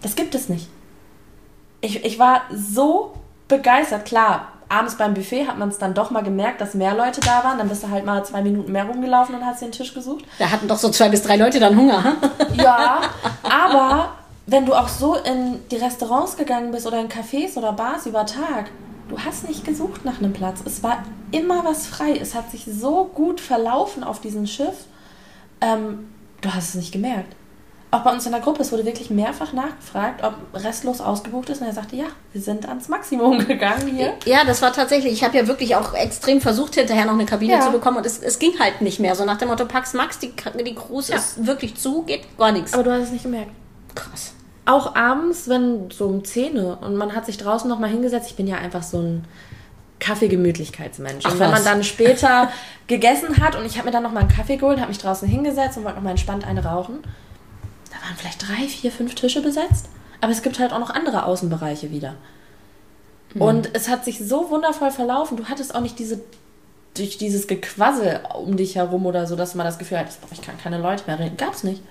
Das 0.01 0.15
gibt 0.15 0.35
es 0.35 0.49
nicht. 0.49 0.67
Ich, 1.81 2.03
ich 2.03 2.19
war 2.19 2.41
so 2.53 3.13
begeistert. 3.47 4.05
Klar, 4.05 4.52
abends 4.73 4.95
beim 4.95 5.13
Buffet 5.13 5.47
hat 5.47 5.57
man 5.57 5.69
es 5.69 5.77
dann 5.77 5.93
doch 5.93 6.09
mal 6.11 6.23
gemerkt, 6.23 6.59
dass 6.61 6.73
mehr 6.73 6.95
Leute 6.95 7.21
da 7.21 7.43
waren. 7.43 7.57
Dann 7.57 7.69
bist 7.69 7.83
du 7.83 7.89
halt 7.89 8.05
mal 8.05 8.23
zwei 8.25 8.41
Minuten 8.41 8.71
mehr 8.71 8.85
rumgelaufen 8.85 9.35
und 9.35 9.45
hast 9.45 9.61
den 9.61 9.71
Tisch 9.71 9.93
gesucht. 9.93 10.25
Da 10.39 10.49
hatten 10.49 10.67
doch 10.67 10.77
so 10.77 10.89
zwei 10.89 11.09
bis 11.09 11.21
drei 11.23 11.37
Leute 11.37 11.59
dann 11.59 11.77
Hunger. 11.77 12.03
hm? 12.03 12.15
Ja, 12.55 13.01
aber 13.43 14.13
wenn 14.45 14.65
du 14.65 14.73
auch 14.73 14.87
so 14.87 15.15
in 15.15 15.59
die 15.69 15.77
Restaurants 15.77 16.35
gegangen 16.37 16.71
bist 16.71 16.85
oder 16.87 16.99
in 16.99 17.07
Cafés 17.09 17.57
oder 17.57 17.73
Bars 17.73 18.05
über 18.05 18.25
Tag, 18.25 18.71
du 19.09 19.17
hast 19.19 19.47
nicht 19.47 19.63
gesucht 19.65 20.05
nach 20.05 20.19
einem 20.19 20.33
Platz. 20.33 20.59
Es 20.65 20.83
war 20.83 21.03
immer 21.31 21.63
was 21.63 21.87
frei. 21.87 22.17
Es 22.19 22.35
hat 22.35 22.51
sich 22.51 22.65
so 22.65 23.05
gut 23.05 23.39
verlaufen 23.39 24.03
auf 24.03 24.21
diesem 24.21 24.47
Schiff. 24.47 24.85
Ähm, 25.61 26.09
du 26.41 26.53
hast 26.53 26.69
es 26.69 26.75
nicht 26.75 26.91
gemerkt. 26.91 27.35
Auch 27.93 28.01
bei 28.03 28.11
uns 28.11 28.25
in 28.25 28.31
der 28.31 28.41
Gruppe, 28.41 28.61
es 28.63 28.71
wurde 28.71 28.85
wirklich 28.85 29.09
mehrfach 29.11 29.53
nachgefragt, 29.53 30.23
ob 30.23 30.33
restlos 30.53 30.99
ausgebucht 30.99 31.49
ist. 31.49 31.61
Und 31.61 31.67
er 31.67 31.73
sagte, 31.73 31.95
ja, 31.95 32.05
wir 32.31 32.41
sind 32.41 32.67
ans 32.67 32.89
Maximum 32.89 33.45
gegangen 33.47 33.87
hier. 33.87 34.13
Ja, 34.25 34.43
das 34.45 34.61
war 34.63 34.73
tatsächlich, 34.73 35.13
ich 35.13 35.23
habe 35.23 35.37
ja 35.37 35.47
wirklich 35.47 35.75
auch 35.75 35.93
extrem 35.93 36.41
versucht, 36.41 36.75
hinterher 36.75 37.05
noch 37.05 37.13
eine 37.13 37.25
Kabine 37.25 37.53
Ja. 37.53 37.61
zu 37.61 37.71
bekommen 37.71 37.97
und 37.97 38.05
es, 38.05 38.17
es 38.19 38.39
ging 38.39 38.59
halt 38.59 38.81
nicht 38.81 38.99
mehr. 38.99 39.13
So 39.15 39.25
nach 39.25 39.37
dem 39.37 39.49
Motto, 39.49 39.65
Pax 39.65 39.93
Max, 39.93 40.17
die, 40.19 40.33
die 40.65 40.75
Cruise 40.75 41.11
Ja. 41.11 41.17
ist 41.19 41.45
wirklich 41.45 41.75
zu, 41.75 42.01
geht 42.01 42.21
gar 42.37 42.51
nichts. 42.51 42.73
Aber 42.73 42.83
du 42.83 42.91
hast 42.91 43.03
es 43.03 43.11
nicht 43.11 43.23
gemerkt. 43.23 43.51
Krass. 43.93 44.33
Auch 44.65 44.95
abends, 44.95 45.47
wenn 45.47 45.91
so 45.91 46.05
um 46.07 46.23
10 46.23 46.57
Uhr 46.57 46.79
und 46.81 46.95
man 46.95 47.13
hat 47.15 47.25
sich 47.27 47.37
draußen 47.37 47.69
noch 47.69 47.79
mal 47.79 47.89
hingesetzt. 47.89 48.27
Ich 48.29 48.35
bin 48.35 48.47
ja 48.47 48.55
einfach 48.57 48.81
so 48.81 48.97
ein 48.97 49.25
Kaffeegemütlichkeitsmensch. 49.99 51.25
Und 51.25 51.39
wenn 51.39 51.51
man 51.51 51.63
dann 51.63 51.83
später 51.83 52.49
gegessen 52.87 53.37
hat 53.41 53.55
und 53.55 53.65
ich 53.65 53.75
habe 53.77 53.85
mir 53.85 53.91
dann 53.91 54.03
noch 54.03 54.11
mal 54.11 54.21
einen 54.21 54.29
Kaffee 54.29 54.57
geholt, 54.57 54.79
habe 54.79 54.89
mich 54.89 54.97
draußen 54.99 55.27
hingesetzt 55.27 55.77
und 55.77 55.83
wollte 55.83 55.97
noch 55.97 56.03
mal 56.03 56.11
entspannt 56.11 56.45
eine 56.45 56.63
rauchen, 56.65 56.99
waren 58.03 58.15
vielleicht 58.17 58.47
drei, 58.47 58.67
vier, 58.67 58.91
fünf 58.91 59.15
Tische 59.15 59.41
besetzt. 59.41 59.89
Aber 60.21 60.31
es 60.31 60.41
gibt 60.41 60.59
halt 60.59 60.71
auch 60.71 60.79
noch 60.79 60.89
andere 60.89 61.25
Außenbereiche 61.25 61.91
wieder. 61.91 62.15
Und 63.35 63.71
es 63.73 63.89
hat 63.89 64.05
sich 64.05 64.19
so 64.19 64.51
wundervoll 64.51 64.91
verlaufen. 64.91 65.37
Du 65.37 65.45
hattest 65.45 65.73
auch 65.73 65.81
nicht 65.81 65.97
diese 65.97 66.21
durch 66.95 67.17
dieses 67.17 67.47
Gequassel 67.47 68.19
um 68.35 68.55
dich 68.55 68.75
herum 68.75 69.05
oder 69.05 69.25
so, 69.25 69.35
dass 69.35 69.55
man 69.55 69.65
das 69.65 69.79
Gefühl 69.79 69.97
hat, 69.97 70.07
ich 70.31 70.41
kann 70.41 70.57
keine 70.59 70.77
Leute 70.77 71.03
mehr 71.07 71.17
reden. 71.17 71.37
Gab's 71.37 71.63
nicht. 71.63 71.81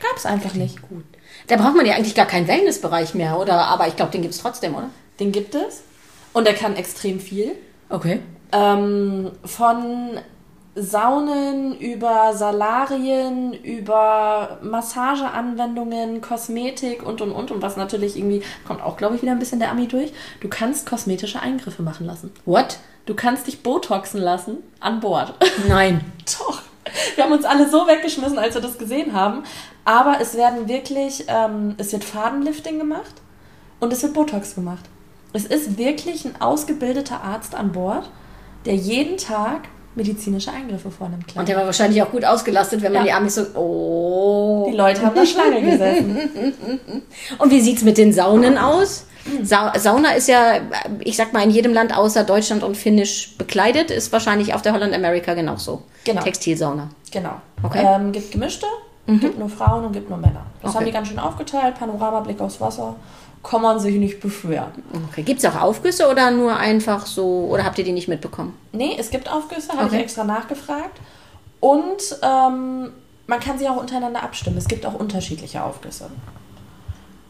Gab's 0.00 0.26
einfach 0.26 0.54
nicht. 0.54 0.82
Gut. 0.82 1.04
Da 1.46 1.56
braucht 1.56 1.76
man 1.76 1.86
ja 1.86 1.94
eigentlich 1.94 2.14
gar 2.14 2.26
keinen 2.26 2.48
Wellnessbereich 2.48 3.14
mehr, 3.14 3.38
oder? 3.38 3.66
Aber 3.66 3.86
ich 3.86 3.96
glaube, 3.96 4.10
den 4.10 4.22
gibt's 4.22 4.38
trotzdem, 4.38 4.74
oder? 4.74 4.90
Den 5.20 5.30
gibt 5.30 5.54
es. 5.54 5.82
Und 6.32 6.46
der 6.46 6.54
kann 6.54 6.76
extrem 6.76 7.20
viel. 7.20 7.52
Okay. 7.88 8.20
Ähm, 8.52 9.30
von 9.44 10.18
Saunen 10.80 11.78
über 11.78 12.32
Salarien, 12.34 13.52
über 13.52 14.58
Massageanwendungen, 14.62 16.20
Kosmetik 16.20 17.04
und 17.04 17.20
und 17.20 17.32
und. 17.32 17.50
Und 17.50 17.62
was 17.62 17.76
natürlich 17.76 18.16
irgendwie, 18.16 18.42
kommt 18.66 18.82
auch, 18.82 18.96
glaube 18.96 19.16
ich, 19.16 19.22
wieder 19.22 19.32
ein 19.32 19.38
bisschen 19.38 19.58
der 19.58 19.70
Ami 19.70 19.88
durch. 19.88 20.12
Du 20.40 20.48
kannst 20.48 20.88
kosmetische 20.88 21.40
Eingriffe 21.40 21.82
machen 21.82 22.06
lassen. 22.06 22.32
What? 22.44 22.78
Du 23.06 23.14
kannst 23.14 23.46
dich 23.46 23.62
botoxen 23.62 24.20
lassen 24.20 24.58
an 24.80 25.00
Bord. 25.00 25.34
Nein. 25.68 26.00
Doch. 26.38 26.62
Wir 27.14 27.24
haben 27.24 27.32
uns 27.32 27.44
alle 27.44 27.68
so 27.68 27.86
weggeschmissen, 27.86 28.38
als 28.38 28.54
wir 28.54 28.62
das 28.62 28.78
gesehen 28.78 29.12
haben. 29.12 29.44
Aber 29.84 30.20
es 30.20 30.34
werden 30.34 30.68
wirklich, 30.68 31.24
ähm, 31.28 31.74
es 31.78 31.92
wird 31.92 32.04
Fadenlifting 32.04 32.78
gemacht 32.78 33.14
und 33.78 33.92
es 33.92 34.02
wird 34.02 34.14
Botox 34.14 34.54
gemacht. 34.54 34.84
Es 35.32 35.44
ist 35.44 35.78
wirklich 35.78 36.24
ein 36.24 36.40
ausgebildeter 36.40 37.22
Arzt 37.22 37.54
an 37.54 37.72
Bord, 37.72 38.10
der 38.66 38.74
jeden 38.74 39.16
Tag 39.16 39.68
medizinische 39.94 40.52
Eingriffe 40.52 40.90
vornimmt. 40.90 41.26
Klar. 41.26 41.42
Und 41.42 41.48
der 41.48 41.56
war 41.56 41.66
wahrscheinlich 41.66 42.02
auch 42.02 42.10
gut 42.10 42.24
ausgelastet, 42.24 42.82
wenn 42.82 42.92
man 42.92 43.06
ja. 43.06 43.12
die 43.12 43.12
Amis 43.12 43.34
so, 43.34 43.42
oh. 43.58 44.68
Die 44.70 44.76
Leute 44.76 45.02
haben 45.02 45.14
da 45.14 45.26
Schlange 45.26 45.60
gesessen. 45.70 46.30
Und 47.38 47.50
wie 47.50 47.60
sieht 47.60 47.78
es 47.78 47.84
mit 47.84 47.98
den 47.98 48.12
Saunen 48.12 48.56
aus? 48.56 49.06
Sa 49.42 49.72
Sauna 49.78 50.12
ist 50.12 50.28
ja, 50.28 50.60
ich 51.00 51.16
sag 51.16 51.32
mal, 51.32 51.42
in 51.42 51.50
jedem 51.50 51.72
Land 51.72 51.96
außer 51.96 52.24
Deutschland 52.24 52.62
und 52.62 52.76
Finnisch 52.76 53.36
bekleidet, 53.36 53.90
ist 53.90 54.12
wahrscheinlich 54.12 54.54
auf 54.54 54.62
der 54.62 54.72
Holland 54.72 54.94
America 54.94 55.34
genauso. 55.34 55.82
Genau. 56.04 56.22
Textilsauna. 56.22 56.88
Genau. 57.10 57.34
Okay. 57.62 57.84
Ähm, 57.84 58.12
gibt 58.12 58.32
gemischte, 58.32 58.66
mhm. 59.06 59.20
gibt 59.20 59.38
nur 59.38 59.48
Frauen 59.48 59.84
und 59.84 59.92
gibt 59.92 60.08
nur 60.08 60.18
Männer. 60.18 60.46
Das 60.62 60.70
okay. 60.70 60.78
haben 60.78 60.86
die 60.86 60.92
ganz 60.92 61.08
schön 61.08 61.18
aufgeteilt. 61.18 61.78
Panoramablick 61.78 62.40
aufs 62.40 62.60
Wasser. 62.60 62.96
Kann 63.42 63.62
man 63.62 63.80
sich 63.80 63.96
nicht 63.96 64.20
beschweren. 64.20 64.82
Okay. 65.08 65.22
Gibt 65.22 65.42
es 65.42 65.46
auch 65.46 65.60
Aufgüsse 65.60 66.08
oder 66.08 66.30
nur 66.30 66.56
einfach 66.56 67.06
so, 67.06 67.46
oder 67.50 67.64
habt 67.64 67.78
ihr 67.78 67.84
die 67.84 67.92
nicht 67.92 68.08
mitbekommen? 68.08 68.56
Nee, 68.72 68.96
es 68.98 69.10
gibt 69.10 69.32
Aufgüsse, 69.32 69.72
habe 69.72 69.86
okay. 69.86 69.96
ich 69.96 70.02
extra 70.02 70.24
nachgefragt. 70.24 71.00
Und 71.58 72.18
ähm, 72.22 72.90
man 73.26 73.40
kann 73.40 73.58
sich 73.58 73.68
auch 73.68 73.76
untereinander 73.76 74.22
abstimmen. 74.22 74.58
Es 74.58 74.68
gibt 74.68 74.84
auch 74.84 74.94
unterschiedliche 74.94 75.62
Aufgüsse. 75.62 76.10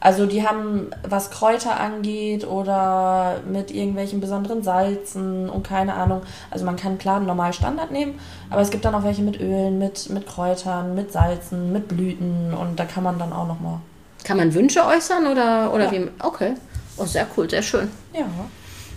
Also 0.01 0.25
die 0.25 0.45
haben, 0.45 0.89
was 1.07 1.29
Kräuter 1.29 1.79
angeht 1.79 2.45
oder 2.45 3.35
mit 3.47 3.69
irgendwelchen 3.69 4.19
besonderen 4.19 4.63
Salzen 4.63 5.47
und 5.47 5.63
keine 5.63 5.93
Ahnung. 5.93 6.23
Also 6.49 6.65
man 6.65 6.75
kann 6.75 6.97
klar 6.97 7.17
einen 7.17 7.27
normalen 7.27 7.53
Standard 7.53 7.91
nehmen, 7.91 8.19
aber 8.49 8.61
es 8.61 8.71
gibt 8.71 8.83
dann 8.83 8.95
auch 8.95 9.03
welche 9.03 9.21
mit 9.21 9.39
Ölen, 9.39 9.77
mit, 9.77 10.09
mit 10.09 10.25
Kräutern, 10.25 10.95
mit 10.95 11.11
Salzen, 11.11 11.71
mit 11.71 11.87
Blüten 11.87 12.51
und 12.51 12.79
da 12.79 12.85
kann 12.85 13.03
man 13.03 13.19
dann 13.19 13.31
auch 13.31 13.47
nochmal. 13.47 13.77
Kann 14.23 14.37
man 14.37 14.53
Wünsche 14.53 14.85
äußern 14.85 15.27
oder, 15.27 15.73
oder 15.73 15.85
ja. 15.85 15.91
wie? 15.91 16.09
Okay. 16.19 16.53
Oh, 16.97 17.05
sehr 17.05 17.27
cool, 17.35 17.49
sehr 17.49 17.61
schön. 17.61 17.89
Ja, 18.13 18.25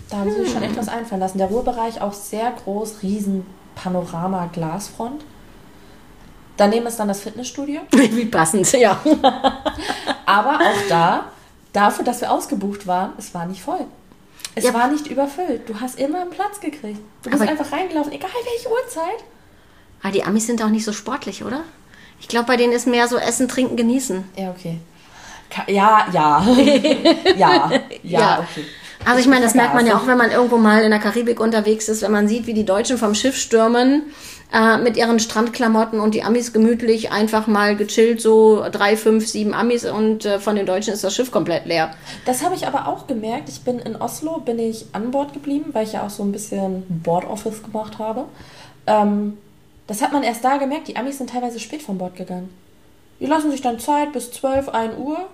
da 0.09 0.17
haben 0.17 0.31
sie 0.31 0.43
sich 0.43 0.53
schon 0.53 0.61
echt 0.61 0.77
was 0.77 0.87
einfallen 0.87 1.21
lassen. 1.21 1.37
Der 1.37 1.47
Ruhebereich 1.47 2.01
auch 2.01 2.13
sehr 2.13 2.51
groß, 2.51 3.01
riesen 3.01 3.45
Panorama-Glasfront. 3.75 5.23
Daneben 6.57 6.85
ist 6.85 6.97
dann 6.97 7.07
das 7.07 7.21
Fitnessstudio. 7.21 7.81
Wie 7.91 8.25
passend, 8.25 8.71
ja. 8.73 8.99
Aber 10.25 10.55
auch 10.55 10.87
da, 10.89 11.25
dafür, 11.73 12.05
dass 12.05 12.21
wir 12.21 12.31
ausgebucht 12.31 12.87
waren, 12.87 13.13
es 13.17 13.33
war 13.33 13.45
nicht 13.45 13.61
voll. 13.61 13.85
Es 14.53 14.63
ja. 14.63 14.73
war 14.73 14.87
nicht 14.87 15.07
überfüllt. 15.07 15.67
Du 15.67 15.79
hast 15.81 15.99
immer 15.99 16.21
einen 16.21 16.29
Platz 16.29 16.61
gekriegt. 16.61 16.99
Du 17.23 17.29
bist 17.29 17.41
Aber 17.41 17.51
einfach 17.51 17.71
reingelaufen, 17.71 18.13
egal 18.13 18.29
welche 18.53 18.69
Uhrzeit. 18.69 19.23
Aber 20.01 20.13
die 20.13 20.23
Amis 20.23 20.47
sind 20.47 20.63
auch 20.63 20.69
nicht 20.69 20.85
so 20.85 20.93
sportlich, 20.93 21.43
oder? 21.43 21.61
Ich 22.21 22.29
glaube, 22.29 22.45
bei 22.45 22.55
denen 22.55 22.71
ist 22.71 22.87
mehr 22.87 23.07
so 23.07 23.17
Essen, 23.17 23.49
Trinken, 23.49 23.75
Genießen. 23.75 24.23
Ja, 24.37 24.51
okay. 24.51 24.79
Ja, 25.67 26.07
ja. 26.13 26.45
ja, 27.37 27.71
ja, 28.03 28.39
okay. 28.39 28.65
Also 29.05 29.19
ich 29.19 29.27
meine, 29.27 29.45
das 29.45 29.53
merkt 29.53 29.75
man 29.75 29.85
ja 29.85 29.97
auch, 29.97 30.07
wenn 30.07 30.17
man 30.17 30.31
irgendwo 30.31 30.57
mal 30.57 30.81
in 30.81 30.89
der 30.89 30.99
Karibik 30.99 31.39
unterwegs 31.39 31.87
ist, 31.89 32.01
wenn 32.01 32.11
man 32.11 32.27
sieht, 32.27 32.47
wie 32.47 32.55
die 32.55 32.65
Deutschen 32.65 32.97
vom 32.97 33.13
Schiff 33.13 33.37
stürmen 33.37 34.01
äh, 34.51 34.77
mit 34.77 34.97
ihren 34.97 35.19
Strandklamotten 35.19 35.99
und 35.99 36.15
die 36.15 36.23
Amis 36.23 36.53
gemütlich 36.53 37.11
einfach 37.11 37.45
mal 37.45 37.75
gechillt, 37.75 38.19
so 38.19 38.65
drei, 38.71 38.97
fünf, 38.97 39.27
sieben 39.27 39.53
Amis 39.53 39.85
und 39.85 40.25
äh, 40.25 40.39
von 40.39 40.55
den 40.55 40.65
Deutschen 40.65 40.91
ist 40.91 41.03
das 41.03 41.13
Schiff 41.13 41.31
komplett 41.31 41.67
leer. 41.67 41.93
Das 42.25 42.43
habe 42.43 42.55
ich 42.55 42.65
aber 42.65 42.87
auch 42.87 43.05
gemerkt. 43.05 43.47
Ich 43.49 43.61
bin 43.61 43.77
in 43.77 43.95
Oslo, 43.95 44.39
bin 44.39 44.57
ich 44.57 44.87
an 44.93 45.11
Bord 45.11 45.33
geblieben, 45.33 45.69
weil 45.73 45.85
ich 45.85 45.93
ja 45.93 46.03
auch 46.03 46.09
so 46.09 46.23
ein 46.23 46.31
bisschen 46.31 46.83
Board 47.03 47.25
Office 47.25 47.61
gemacht 47.61 47.99
habe. 47.99 48.25
Ähm, 48.87 49.37
das 49.85 50.01
hat 50.01 50.13
man 50.13 50.23
erst 50.23 50.43
da 50.43 50.57
gemerkt. 50.57 50.87
Die 50.87 50.97
Amis 50.97 51.19
sind 51.19 51.29
teilweise 51.29 51.59
spät 51.59 51.83
von 51.83 51.99
Bord 51.99 52.15
gegangen. 52.15 52.49
Die 53.19 53.27
lassen 53.27 53.51
sich 53.51 53.61
dann 53.61 53.79
Zeit 53.79 54.13
bis 54.13 54.31
12, 54.31 54.69
1 54.69 54.97
Uhr. 54.97 55.27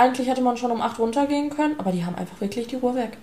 Eigentlich 0.00 0.28
hätte 0.28 0.40
man 0.40 0.56
schon 0.56 0.70
um 0.70 0.80
8 0.80 0.98
runtergehen 0.98 1.50
können, 1.50 1.78
aber 1.78 1.92
die 1.92 2.06
haben 2.06 2.14
einfach 2.14 2.40
wirklich 2.40 2.66
die 2.66 2.76
Ruhe 2.76 2.94
weg. 2.94 3.18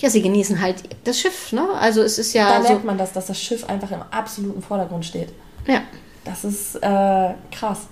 Ja, 0.00 0.08
sie 0.08 0.22
genießen 0.22 0.58
halt 0.58 0.84
das 1.04 1.20
Schiff, 1.20 1.52
ne? 1.52 1.68
Also 1.78 2.00
es 2.00 2.18
ist 2.18 2.32
ja. 2.32 2.50
Da 2.54 2.60
merkt 2.60 2.84
man 2.84 2.96
das, 2.96 3.12
dass 3.12 3.26
das 3.26 3.38
Schiff 3.38 3.68
einfach 3.68 3.90
im 3.90 4.00
absoluten 4.10 4.62
Vordergrund 4.62 5.04
steht. 5.04 5.28
Ja. 5.66 5.82
Das 6.24 6.44
ist 6.44 6.76
äh, 6.76 7.34
krass. 7.50 7.88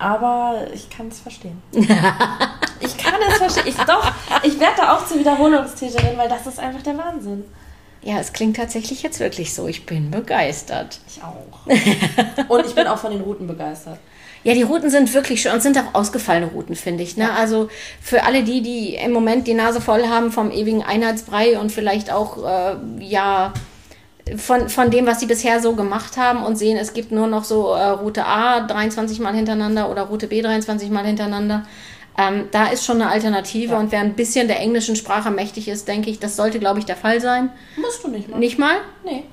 Aber 0.00 0.66
ich 0.74 0.90
kann 0.90 1.06
es 1.06 1.20
verstehen. 1.20 1.62
ich 1.72 2.96
kann 2.96 3.14
es 3.28 3.36
verstehen. 3.36 3.64
Ich, 3.66 3.76
doch, 3.76 4.12
ich 4.42 4.58
werde 4.58 4.74
da 4.78 4.96
auch 4.96 5.06
zur 5.06 5.20
Wiederholungstäterin, 5.20 6.18
weil 6.18 6.28
das 6.28 6.48
ist 6.48 6.58
einfach 6.58 6.82
der 6.82 6.98
Wahnsinn. 6.98 7.44
Ja, 8.02 8.18
es 8.18 8.32
klingt 8.32 8.56
tatsächlich 8.56 9.04
jetzt 9.04 9.20
wirklich 9.20 9.54
so. 9.54 9.68
Ich 9.68 9.86
bin 9.86 10.10
begeistert. 10.10 10.98
Ich 11.06 11.22
auch. 11.22 11.66
Und 12.48 12.66
ich 12.66 12.74
bin 12.74 12.88
auch 12.88 12.98
von 12.98 13.12
den 13.12 13.20
Routen 13.20 13.46
begeistert. 13.46 14.00
Ja, 14.42 14.54
die 14.54 14.62
Routen 14.62 14.88
sind 14.90 15.12
wirklich 15.12 15.42
schön 15.42 15.52
und 15.52 15.62
sind 15.62 15.76
auch 15.78 15.94
ausgefallene 15.94 16.46
Routen, 16.46 16.74
finde 16.74 17.02
ich. 17.02 17.16
Ne? 17.16 17.24
Ja. 17.24 17.34
Also 17.34 17.68
für 18.00 18.24
alle 18.24 18.42
die, 18.42 18.62
die 18.62 18.94
im 18.94 19.12
Moment 19.12 19.46
die 19.46 19.54
Nase 19.54 19.80
voll 19.80 20.06
haben 20.06 20.32
vom 20.32 20.50
ewigen 20.50 20.82
Einheitsbrei 20.82 21.58
und 21.58 21.70
vielleicht 21.70 22.10
auch, 22.10 22.38
äh, 22.44 22.76
ja, 23.00 23.52
von, 24.36 24.68
von 24.68 24.90
dem, 24.90 25.06
was 25.06 25.20
sie 25.20 25.26
bisher 25.26 25.60
so 25.60 25.74
gemacht 25.74 26.16
haben 26.16 26.42
und 26.44 26.56
sehen, 26.56 26.76
es 26.76 26.92
gibt 26.92 27.10
nur 27.10 27.26
noch 27.26 27.44
so 27.44 27.72
äh, 27.72 27.88
Route 27.88 28.24
A 28.24 28.60
23 28.60 29.18
Mal 29.20 29.34
hintereinander 29.34 29.90
oder 29.90 30.02
Route 30.02 30.26
B 30.26 30.40
23 30.40 30.90
Mal 30.90 31.04
hintereinander. 31.04 31.66
Ähm, 32.16 32.48
da 32.50 32.66
ist 32.66 32.84
schon 32.84 33.00
eine 33.00 33.10
Alternative 33.10 33.72
ja. 33.72 33.78
und 33.78 33.92
wer 33.92 34.00
ein 34.00 34.14
bisschen 34.14 34.48
der 34.48 34.60
englischen 34.60 34.96
Sprache 34.96 35.30
mächtig 35.30 35.68
ist, 35.68 35.88
denke 35.88 36.10
ich, 36.10 36.18
das 36.18 36.36
sollte, 36.36 36.58
glaube 36.58 36.78
ich, 36.78 36.84
der 36.84 36.96
Fall 36.96 37.20
sein. 37.20 37.50
Musst 37.76 38.04
du 38.04 38.08
nicht 38.08 38.28
mal. 38.28 38.38
Nicht 38.38 38.58
mal? 38.58 38.76
Nee. 39.04 39.24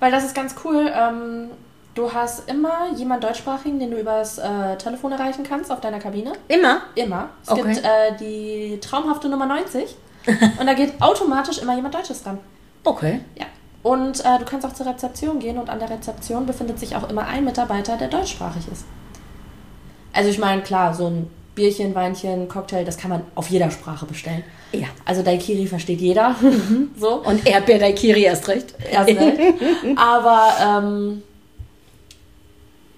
Weil 0.00 0.10
das 0.10 0.24
ist 0.24 0.34
ganz 0.34 0.54
cool. 0.64 0.90
Ähm, 0.94 1.50
du 1.94 2.12
hast 2.12 2.48
immer 2.48 2.92
jemand 2.96 3.24
deutschsprachigen, 3.24 3.78
den 3.78 3.90
du 3.90 3.98
übers 3.98 4.38
äh, 4.38 4.76
Telefon 4.76 5.12
erreichen 5.12 5.44
kannst 5.46 5.70
auf 5.70 5.80
deiner 5.80 5.98
Kabine. 5.98 6.32
Immer? 6.48 6.82
Immer. 6.94 7.30
Es 7.42 7.50
okay. 7.50 7.62
gibt 7.62 7.84
äh, 7.84 8.16
die 8.20 8.78
traumhafte 8.80 9.28
Nummer 9.28 9.46
90 9.46 9.94
und 10.58 10.66
da 10.66 10.74
geht 10.74 11.00
automatisch 11.00 11.58
immer 11.58 11.74
jemand 11.74 11.94
Deutsches 11.94 12.22
dran. 12.22 12.38
Okay. 12.84 13.20
Ja. 13.38 13.46
Und 13.82 14.20
äh, 14.20 14.38
du 14.38 14.44
kannst 14.44 14.66
auch 14.66 14.72
zur 14.72 14.86
Rezeption 14.86 15.40
gehen 15.40 15.58
und 15.58 15.68
an 15.68 15.80
der 15.80 15.90
Rezeption 15.90 16.46
befindet 16.46 16.78
sich 16.78 16.94
auch 16.94 17.08
immer 17.10 17.26
ein 17.26 17.44
Mitarbeiter, 17.44 17.96
der 17.96 18.08
deutschsprachig 18.08 18.68
ist. 18.70 18.84
Also 20.12 20.30
ich 20.30 20.38
meine, 20.38 20.62
klar, 20.62 20.94
so 20.94 21.06
ein 21.08 21.30
Bierchen, 21.54 21.94
Weinchen, 21.94 22.48
Cocktail, 22.48 22.84
das 22.84 22.96
kann 22.96 23.10
man 23.10 23.22
auf 23.34 23.48
jeder 23.48 23.70
Sprache 23.70 24.06
bestellen. 24.06 24.44
Ja. 24.72 24.86
Also 25.04 25.22
Daikiri 25.22 25.66
versteht 25.66 26.00
jeder. 26.00 26.30
Mhm. 26.40 26.90
so. 26.96 27.22
Und 27.22 27.46
Erdbeer 27.46 27.78
Daikiri 27.78 28.22
erst 28.22 28.48
recht. 28.48 28.74
Erst 28.90 29.08
recht. 29.08 29.38
Aber 29.96 30.52
ähm, 30.60 31.22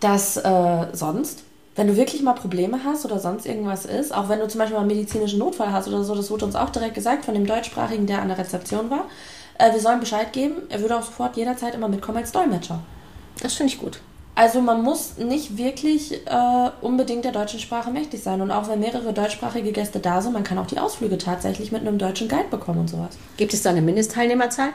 das 0.04 0.36
äh, 0.36 0.86
sonst, 0.92 1.42
wenn 1.76 1.88
du 1.88 1.96
wirklich 1.96 2.22
mal 2.22 2.34
Probleme 2.34 2.84
hast 2.84 3.04
oder 3.04 3.18
sonst 3.18 3.46
irgendwas 3.46 3.86
ist, 3.86 4.14
auch 4.14 4.28
wenn 4.28 4.38
du 4.38 4.46
zum 4.46 4.58
Beispiel 4.58 4.76
mal 4.76 4.82
einen 4.82 4.94
medizinischen 4.94 5.38
Notfall 5.38 5.72
hast 5.72 5.88
oder 5.88 6.04
so, 6.04 6.14
das 6.14 6.30
wurde 6.30 6.44
uns 6.44 6.54
auch 6.54 6.70
direkt 6.70 6.94
gesagt 6.94 7.24
von 7.24 7.34
dem 7.34 7.46
Deutschsprachigen, 7.46 8.06
der 8.06 8.20
an 8.20 8.28
der 8.28 8.38
Rezeption 8.38 8.90
war, 8.90 9.06
äh, 9.58 9.72
wir 9.72 9.80
sollen 9.80 10.00
Bescheid 10.00 10.32
geben. 10.32 10.56
Er 10.68 10.80
würde 10.80 10.96
auch 10.96 11.02
sofort 11.02 11.36
jederzeit 11.36 11.74
immer 11.74 11.88
mitkommen 11.88 12.18
als 12.18 12.32
Dolmetscher. 12.32 12.80
Das 13.42 13.54
finde 13.54 13.72
ich 13.72 13.80
gut. 13.80 14.00
Also 14.36 14.60
man 14.60 14.82
muss 14.82 15.16
nicht 15.16 15.56
wirklich 15.56 16.26
äh, 16.26 16.70
unbedingt 16.80 17.24
der 17.24 17.32
deutschen 17.32 17.60
Sprache 17.60 17.90
mächtig 17.90 18.22
sein. 18.22 18.40
Und 18.40 18.50
auch 18.50 18.68
wenn 18.68 18.80
mehrere 18.80 19.12
deutschsprachige 19.12 19.72
Gäste 19.72 20.00
da 20.00 20.20
sind, 20.20 20.32
man 20.32 20.42
kann 20.42 20.58
auch 20.58 20.66
die 20.66 20.78
Ausflüge 20.78 21.18
tatsächlich 21.18 21.72
mit 21.72 21.82
einem 21.82 21.98
deutschen 21.98 22.28
Guide 22.28 22.48
bekommen 22.50 22.80
und 22.80 22.90
sowas. 22.90 23.16
Gibt 23.36 23.54
es 23.54 23.62
da 23.62 23.70
eine 23.70 23.80
Mindestteilnehmerzahl? 23.80 24.70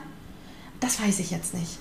Das 0.80 1.02
weiß 1.02 1.20
ich 1.20 1.32
jetzt 1.32 1.54
nicht. 1.54 1.78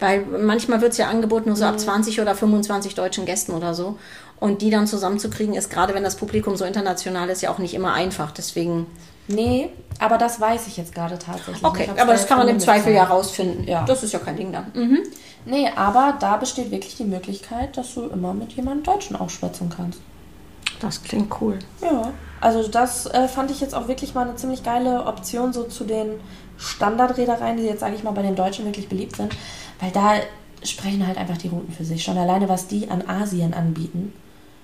Weil 0.00 0.24
manchmal 0.24 0.80
wird 0.80 0.92
es 0.92 0.98
ja 0.98 1.08
angeboten, 1.08 1.48
nur 1.48 1.56
so 1.56 1.64
ab 1.64 1.78
20 1.78 2.16
mhm. 2.16 2.22
oder 2.22 2.34
25 2.34 2.94
deutschen 2.94 3.26
Gästen 3.26 3.52
oder 3.52 3.74
so. 3.74 3.98
Und 4.40 4.62
die 4.62 4.70
dann 4.70 4.86
zusammenzukriegen, 4.86 5.54
ist 5.54 5.70
gerade 5.70 5.94
wenn 5.94 6.04
das 6.04 6.16
Publikum 6.16 6.56
so 6.56 6.64
international 6.64 7.28
ist, 7.30 7.42
ja 7.42 7.50
auch 7.50 7.58
nicht 7.58 7.74
immer 7.74 7.94
einfach. 7.94 8.30
Deswegen. 8.32 8.86
Nee, 9.26 9.70
aber 9.98 10.18
das 10.18 10.40
weiß 10.40 10.66
ich 10.66 10.76
jetzt 10.76 10.94
gerade 10.94 11.18
tatsächlich. 11.18 11.64
Okay, 11.64 11.88
aber 11.96 12.12
das 12.12 12.26
kann 12.26 12.38
man 12.38 12.48
im 12.48 12.60
Zweifel 12.60 12.92
ja 12.92 13.04
rausfinden. 13.04 13.66
Ja. 13.66 13.84
Das 13.84 14.02
ist 14.02 14.12
ja 14.12 14.18
kein 14.18 14.36
Ding 14.36 14.52
dann. 14.52 14.66
Mhm. 14.74 14.98
Nee, 15.46 15.70
aber 15.74 16.16
da 16.20 16.36
besteht 16.36 16.70
wirklich 16.70 16.96
die 16.96 17.04
Möglichkeit, 17.04 17.76
dass 17.76 17.94
du 17.94 18.06
immer 18.08 18.34
mit 18.34 18.52
jemandem 18.52 18.82
Deutschen 18.82 19.16
auch 19.16 19.30
schwätzen 19.30 19.70
kannst. 19.74 20.00
Das 20.80 21.02
klingt 21.02 21.32
cool. 21.40 21.58
Ja, 21.80 22.12
also 22.40 22.66
das 22.68 23.06
äh, 23.06 23.28
fand 23.28 23.50
ich 23.50 23.60
jetzt 23.60 23.74
auch 23.74 23.88
wirklich 23.88 24.14
mal 24.14 24.26
eine 24.26 24.36
ziemlich 24.36 24.62
geile 24.62 25.06
Option 25.06 25.52
so 25.52 25.64
zu 25.64 25.84
den 25.84 26.20
Standardreedereien, 26.58 27.56
die 27.56 27.64
jetzt, 27.64 27.80
sage 27.80 27.94
ich 27.94 28.04
mal, 28.04 28.12
bei 28.12 28.22
den 28.22 28.36
Deutschen 28.36 28.64
wirklich 28.64 28.88
beliebt 28.88 29.16
sind. 29.16 29.34
Weil 29.80 29.90
da 29.90 30.14
sprechen 30.62 31.06
halt 31.06 31.18
einfach 31.18 31.36
die 31.36 31.48
Routen 31.48 31.72
für 31.72 31.84
sich. 31.84 32.02
Schon 32.02 32.18
alleine, 32.18 32.48
was 32.48 32.66
die 32.66 32.90
an 32.90 33.06
Asien 33.06 33.54
anbieten, 33.54 34.12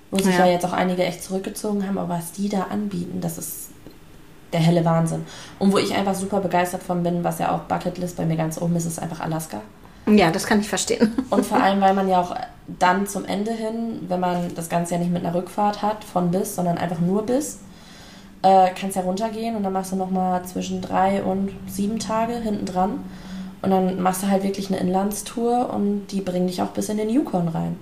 wo 0.09 0.17
sich 0.17 0.37
ja, 0.37 0.45
ja 0.45 0.53
jetzt 0.53 0.65
auch 0.65 0.73
einige 0.73 1.03
echt 1.03 1.23
zurückgezogen 1.23 1.87
haben, 1.87 1.97
aber 1.97 2.15
was 2.15 2.31
die 2.31 2.49
da 2.49 2.63
anbieten, 2.63 3.21
das 3.21 3.37
ist 3.37 3.69
der 4.51 4.59
helle 4.59 4.83
Wahnsinn. 4.83 5.25
Und 5.59 5.71
wo 5.71 5.77
ich 5.77 5.93
einfach 5.93 6.15
super 6.15 6.41
begeistert 6.41 6.83
von 6.83 7.03
bin, 7.03 7.23
was 7.23 7.39
ja 7.39 7.55
auch 7.55 7.61
Bucketlist 7.61 8.17
bei 8.17 8.25
mir 8.25 8.35
ganz 8.35 8.61
oben 8.61 8.75
ist, 8.75 8.85
ist 8.85 8.99
einfach 8.99 9.21
Alaska. 9.21 9.61
Ja, 10.07 10.31
das 10.31 10.45
kann 10.45 10.59
ich 10.59 10.67
verstehen. 10.67 11.13
Und 11.29 11.45
vor 11.45 11.61
allem, 11.61 11.79
weil 11.79 11.93
man 11.93 12.09
ja 12.09 12.19
auch 12.19 12.35
dann 12.79 13.07
zum 13.07 13.23
Ende 13.25 13.51
hin, 13.51 14.01
wenn 14.07 14.19
man 14.19 14.53
das 14.55 14.67
Ganze 14.67 14.95
ja 14.95 14.99
nicht 14.99 15.11
mit 15.11 15.23
einer 15.23 15.35
Rückfahrt 15.35 15.81
hat, 15.81 16.03
von 16.03 16.31
bis, 16.31 16.55
sondern 16.55 16.77
einfach 16.77 16.99
nur 16.99 17.25
bis, 17.25 17.59
äh, 18.41 18.69
kannst 18.79 18.95
ja 18.95 19.03
runtergehen 19.03 19.55
und 19.55 19.63
dann 19.63 19.73
machst 19.73 19.91
du 19.91 19.95
nochmal 19.95 20.43
zwischen 20.45 20.81
drei 20.81 21.23
und 21.23 21.51
sieben 21.67 21.99
Tage 21.99 22.33
hinten 22.33 22.65
dran. 22.65 23.03
Und 23.61 23.69
dann 23.69 24.01
machst 24.01 24.23
du 24.23 24.27
halt 24.27 24.43
wirklich 24.43 24.69
eine 24.69 24.79
Inlandstour 24.79 25.71
und 25.71 26.07
die 26.07 26.21
bringen 26.21 26.47
dich 26.47 26.61
auch 26.61 26.69
bis 26.69 26.89
in 26.89 26.97
den 26.97 27.09
Yukon 27.09 27.47
rein. 27.47 27.77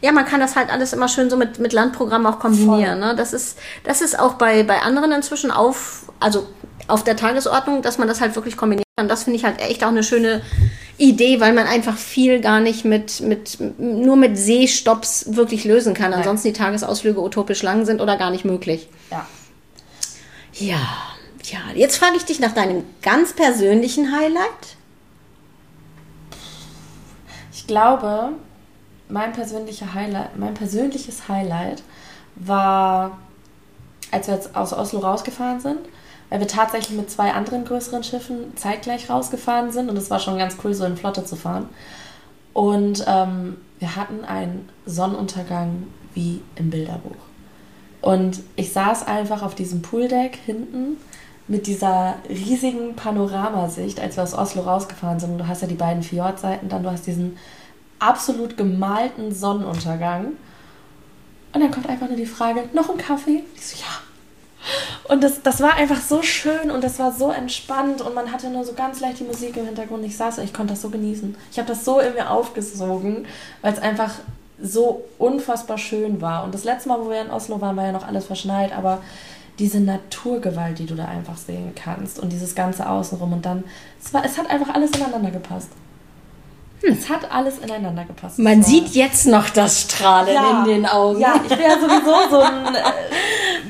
Ja, 0.00 0.12
man 0.12 0.24
kann 0.24 0.40
das 0.40 0.56
halt 0.56 0.70
alles 0.72 0.92
immer 0.92 1.08
schön 1.08 1.28
so 1.28 1.36
mit, 1.36 1.58
mit 1.58 1.72
Landprogramm 1.72 2.26
auch 2.26 2.38
kombinieren. 2.38 3.00
Ne? 3.00 3.14
Das, 3.16 3.32
ist, 3.32 3.58
das 3.82 4.00
ist 4.00 4.18
auch 4.18 4.34
bei, 4.34 4.62
bei 4.62 4.80
anderen 4.80 5.12
inzwischen 5.12 5.50
auf, 5.50 6.12
also 6.20 6.46
auf 6.88 7.04
der 7.04 7.16
Tagesordnung, 7.16 7.82
dass 7.82 7.98
man 7.98 8.08
das 8.08 8.20
halt 8.20 8.34
wirklich 8.34 8.56
kombinieren 8.56 8.84
kann. 8.96 9.08
Das 9.08 9.24
finde 9.24 9.38
ich 9.38 9.44
halt 9.44 9.60
echt 9.60 9.84
auch 9.84 9.88
eine 9.88 10.04
schöne 10.04 10.42
Idee, 10.96 11.40
weil 11.40 11.52
man 11.52 11.66
einfach 11.66 11.96
viel 11.96 12.40
gar 12.40 12.60
nicht 12.60 12.84
mit, 12.84 13.20
mit 13.20 13.58
nur 13.78 14.16
mit 14.16 14.38
Seestopps 14.38 15.34
wirklich 15.34 15.64
lösen 15.64 15.92
kann. 15.92 16.14
Ansonsten 16.14 16.48
die 16.48 16.54
Tagesausflüge 16.54 17.20
utopisch 17.20 17.62
lang 17.62 17.84
sind 17.84 18.00
oder 18.00 18.16
gar 18.16 18.30
nicht 18.30 18.44
möglich. 18.44 18.88
Ja. 19.10 19.26
Ja, 20.54 20.86
ja. 21.42 21.58
Jetzt 21.74 21.96
frage 21.96 22.16
ich 22.16 22.24
dich 22.24 22.38
nach 22.38 22.52
deinem 22.52 22.84
ganz 23.02 23.32
persönlichen 23.32 24.16
Highlight. 24.16 24.76
Ich 27.52 27.66
glaube, 27.66 28.30
mein 29.08 29.32
persönlicher 29.32 29.94
Highlight, 29.94 30.36
mein 30.36 30.54
persönliches 30.54 31.28
Highlight 31.28 31.82
war, 32.36 33.18
als 34.10 34.28
wir 34.28 34.34
jetzt 34.34 34.54
aus 34.54 34.72
Oslo 34.72 35.00
rausgefahren 35.00 35.60
sind, 35.60 35.78
weil 36.30 36.40
wir 36.40 36.48
tatsächlich 36.48 36.96
mit 36.96 37.10
zwei 37.10 37.32
anderen 37.32 37.64
größeren 37.64 38.04
Schiffen 38.04 38.56
zeitgleich 38.56 39.10
rausgefahren 39.10 39.72
sind 39.72 39.90
und 39.90 39.96
es 39.96 40.10
war 40.10 40.20
schon 40.20 40.38
ganz 40.38 40.56
cool, 40.62 40.74
so 40.74 40.84
in 40.84 40.96
Flotte 40.96 41.24
zu 41.24 41.36
fahren. 41.36 41.68
Und 42.52 43.04
ähm, 43.08 43.56
wir 43.80 43.96
hatten 43.96 44.24
einen 44.24 44.68
Sonnenuntergang 44.86 45.88
wie 46.14 46.40
im 46.54 46.70
Bilderbuch. 46.70 47.16
Und 48.04 48.40
ich 48.54 48.70
saß 48.70 49.06
einfach 49.06 49.40
auf 49.40 49.54
diesem 49.54 49.80
Pooldeck 49.80 50.36
hinten 50.44 50.98
mit 51.48 51.66
dieser 51.66 52.16
riesigen 52.28 52.96
Panoramasicht, 52.96 53.98
als 53.98 54.16
wir 54.16 54.24
aus 54.24 54.34
Oslo 54.34 54.60
rausgefahren 54.60 55.18
sind. 55.18 55.38
Du 55.38 55.48
hast 55.48 55.62
ja 55.62 55.68
die 55.68 55.74
beiden 55.74 56.02
Fjordseiten, 56.02 56.68
dann 56.68 56.82
du 56.82 56.90
hast 56.90 57.06
diesen 57.06 57.38
absolut 58.00 58.58
gemalten 58.58 59.34
Sonnenuntergang. 59.34 60.32
Und 61.54 61.60
dann 61.62 61.70
kommt 61.70 61.88
einfach 61.88 62.08
nur 62.08 62.18
die 62.18 62.26
Frage, 62.26 62.68
noch 62.74 62.90
ein 62.90 62.98
Kaffee? 62.98 63.42
Ich 63.54 63.68
so, 63.68 63.78
ja. 63.78 65.10
Und 65.10 65.24
das, 65.24 65.40
das 65.40 65.62
war 65.62 65.72
einfach 65.76 66.02
so 66.02 66.20
schön 66.20 66.70
und 66.70 66.84
das 66.84 66.98
war 66.98 67.10
so 67.10 67.30
entspannt 67.30 68.02
und 68.02 68.14
man 68.14 68.30
hatte 68.30 68.50
nur 68.50 68.64
so 68.64 68.74
ganz 68.74 69.00
leicht 69.00 69.20
die 69.20 69.24
Musik 69.24 69.56
im 69.56 69.64
Hintergrund. 69.64 70.04
Ich 70.04 70.18
saß 70.18 70.36
und 70.38 70.44
ich 70.44 70.52
konnte 70.52 70.74
das 70.74 70.82
so 70.82 70.90
genießen. 70.90 71.34
Ich 71.50 71.58
habe 71.58 71.68
das 71.68 71.86
so 71.86 72.00
in 72.00 72.12
mir 72.12 72.30
aufgesogen, 72.30 73.26
weil 73.62 73.72
es 73.72 73.78
einfach 73.78 74.12
so 74.60 75.04
unfassbar 75.18 75.78
schön 75.78 76.20
war. 76.20 76.44
Und 76.44 76.54
das 76.54 76.64
letzte 76.64 76.88
Mal, 76.88 77.00
wo 77.00 77.10
wir 77.10 77.20
in 77.20 77.30
Oslo 77.30 77.60
waren, 77.60 77.76
war 77.76 77.86
ja 77.86 77.92
noch 77.92 78.06
alles 78.06 78.26
verschneit, 78.26 78.72
aber 78.72 79.00
diese 79.58 79.80
Naturgewalt, 79.80 80.78
die 80.78 80.86
du 80.86 80.94
da 80.94 81.06
einfach 81.06 81.36
sehen 81.36 81.72
kannst 81.74 82.18
und 82.18 82.32
dieses 82.32 82.54
ganze 82.54 82.88
Außenrum 82.88 83.32
und 83.32 83.46
dann, 83.46 83.64
es, 84.02 84.12
war, 84.12 84.24
es 84.24 84.36
hat 84.36 84.50
einfach 84.50 84.74
alles 84.74 84.90
ineinander 84.92 85.30
gepasst. 85.30 85.70
Hm. 86.82 86.92
Es 86.92 87.08
hat 87.08 87.30
alles 87.30 87.58
ineinander 87.58 88.04
gepasst. 88.04 88.38
Man 88.38 88.62
sieht 88.62 88.88
jetzt 88.88 89.26
noch 89.26 89.48
das 89.50 89.82
Strahlen 89.82 90.34
ja, 90.34 90.62
in 90.62 90.68
den 90.68 90.86
Augen. 90.86 91.20
Ja, 91.20 91.34
ich 91.36 91.48
bin 91.48 91.60
ja 91.60 91.78
sowieso 91.78 92.30
so 92.30 92.40
ein 92.40 92.74
äh, 92.74 92.80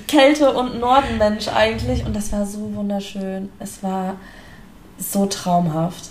Kälte- 0.08 0.54
und 0.54 0.80
Nordenmensch 0.80 1.48
eigentlich 1.48 2.04
und 2.06 2.16
das 2.16 2.32
war 2.32 2.46
so 2.46 2.74
wunderschön. 2.74 3.50
Es 3.58 3.82
war 3.82 4.16
so 4.98 5.26
traumhaft. 5.26 6.10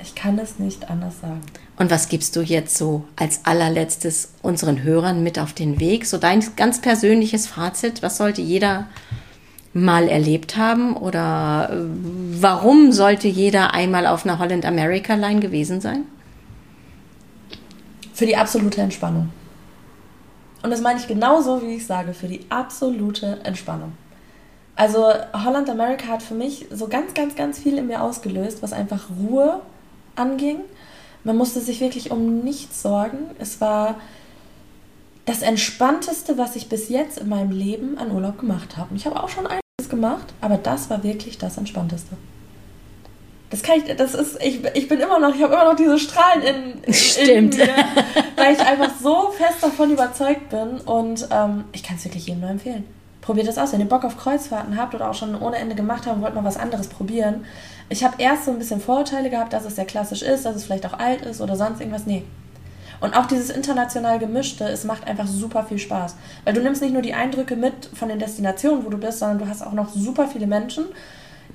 Ich 0.00 0.14
kann 0.14 0.38
es 0.38 0.60
nicht 0.60 0.88
anders 0.90 1.20
sagen. 1.20 1.42
Und 1.78 1.92
was 1.92 2.08
gibst 2.08 2.34
du 2.34 2.40
jetzt 2.40 2.76
so 2.76 3.04
als 3.14 3.44
allerletztes 3.44 4.32
unseren 4.42 4.82
Hörern 4.82 5.22
mit 5.22 5.38
auf 5.38 5.52
den 5.52 5.78
Weg? 5.78 6.06
So 6.06 6.18
dein 6.18 6.44
ganz 6.56 6.80
persönliches 6.80 7.46
Fazit. 7.46 8.02
Was 8.02 8.16
sollte 8.16 8.42
jeder 8.42 8.88
mal 9.72 10.08
erlebt 10.08 10.56
haben? 10.56 10.96
Oder 10.96 11.70
äh, 11.72 11.76
warum 12.40 12.90
sollte 12.90 13.28
jeder 13.28 13.74
einmal 13.74 14.06
auf 14.06 14.24
einer 14.24 14.40
Holland 14.40 14.66
America 14.66 15.14
Line 15.14 15.38
gewesen 15.38 15.80
sein? 15.80 16.04
Für 18.12 18.26
die 18.26 18.36
absolute 18.36 18.80
Entspannung. 18.80 19.30
Und 20.62 20.70
das 20.70 20.80
meine 20.80 20.98
ich 20.98 21.06
genauso, 21.06 21.62
wie 21.62 21.76
ich 21.76 21.86
sage, 21.86 22.12
für 22.12 22.26
die 22.26 22.40
absolute 22.48 23.38
Entspannung. 23.44 23.92
Also 24.74 25.12
Holland 25.32 25.70
America 25.70 26.08
hat 26.08 26.22
für 26.22 26.34
mich 26.34 26.66
so 26.72 26.88
ganz, 26.88 27.14
ganz, 27.14 27.36
ganz 27.36 27.60
viel 27.60 27.78
in 27.78 27.86
mir 27.86 28.02
ausgelöst, 28.02 28.62
was 28.62 28.72
einfach 28.72 29.06
Ruhe 29.20 29.60
anging. 30.16 30.60
Man 31.28 31.36
musste 31.36 31.60
sich 31.60 31.82
wirklich 31.82 32.10
um 32.10 32.38
nichts 32.38 32.80
sorgen. 32.80 33.18
Es 33.38 33.60
war 33.60 33.96
das 35.26 35.42
Entspannteste, 35.42 36.38
was 36.38 36.56
ich 36.56 36.70
bis 36.70 36.88
jetzt 36.88 37.18
in 37.18 37.28
meinem 37.28 37.50
Leben 37.50 37.98
an 37.98 38.12
Urlaub 38.12 38.38
gemacht 38.38 38.78
habe. 38.78 38.88
Und 38.92 38.96
ich 38.96 39.04
habe 39.04 39.22
auch 39.22 39.28
schon 39.28 39.46
einiges 39.46 39.90
gemacht, 39.90 40.24
aber 40.40 40.56
das 40.56 40.88
war 40.88 41.04
wirklich 41.04 41.36
das 41.36 41.58
Entspannteste. 41.58 42.16
Das 43.50 43.62
kann 43.62 43.76
ich, 43.76 43.94
das 43.94 44.14
ist, 44.14 44.42
ich, 44.42 44.64
ich 44.72 44.88
bin 44.88 45.00
immer 45.00 45.18
noch, 45.18 45.34
ich 45.34 45.42
habe 45.42 45.52
immer 45.52 45.66
noch 45.66 45.76
diese 45.76 45.98
Strahlen 45.98 46.40
in, 46.40 46.82
in, 46.84 46.94
Stimmt. 46.94 47.58
in 47.58 47.66
mir, 47.66 47.74
weil 48.36 48.54
ich 48.54 48.60
einfach 48.60 48.92
so 48.98 49.30
fest 49.32 49.58
davon 49.60 49.90
überzeugt 49.90 50.48
bin 50.48 50.80
und 50.80 51.28
ähm, 51.30 51.64
ich 51.72 51.82
kann 51.82 51.96
es 51.98 52.06
wirklich 52.06 52.26
jedem 52.26 52.40
nur 52.40 52.48
empfehlen. 52.48 52.86
Probiert 53.20 53.48
das 53.48 53.58
aus, 53.58 53.72
wenn 53.72 53.80
ihr 53.80 53.88
Bock 53.88 54.04
auf 54.04 54.16
Kreuzfahrten 54.16 54.76
habt 54.76 54.94
oder 54.94 55.10
auch 55.10 55.14
schon 55.14 55.34
ohne 55.40 55.56
Ende 55.56 55.74
gemacht 55.74 56.06
habt 56.06 56.16
und 56.16 56.22
wollt 56.22 56.34
mal 56.34 56.44
was 56.44 56.56
anderes 56.56 56.88
probieren. 56.88 57.44
Ich 57.88 58.04
habe 58.04 58.14
erst 58.18 58.44
so 58.44 58.52
ein 58.52 58.58
bisschen 58.58 58.80
Vorurteile 58.80 59.30
gehabt, 59.30 59.52
dass 59.52 59.64
es 59.64 59.76
sehr 59.76 59.84
klassisch 59.84 60.22
ist, 60.22 60.44
dass 60.44 60.56
es 60.56 60.64
vielleicht 60.64 60.86
auch 60.86 60.98
alt 60.98 61.22
ist 61.22 61.40
oder 61.40 61.56
sonst 61.56 61.80
irgendwas. 61.80 62.06
Nee. 62.06 62.24
Und 63.00 63.16
auch 63.16 63.26
dieses 63.26 63.50
international 63.50 64.18
gemischte, 64.18 64.64
es 64.64 64.84
macht 64.84 65.06
einfach 65.06 65.26
super 65.26 65.64
viel 65.64 65.78
Spaß. 65.78 66.16
Weil 66.44 66.54
du 66.54 66.60
nimmst 66.60 66.82
nicht 66.82 66.92
nur 66.92 67.02
die 67.02 67.14
Eindrücke 67.14 67.54
mit 67.54 67.90
von 67.94 68.08
den 68.08 68.18
Destinationen, 68.18 68.84
wo 68.84 68.90
du 68.90 68.98
bist, 68.98 69.20
sondern 69.20 69.38
du 69.38 69.48
hast 69.48 69.62
auch 69.62 69.72
noch 69.72 69.88
super 69.90 70.26
viele 70.26 70.46
Menschen 70.46 70.86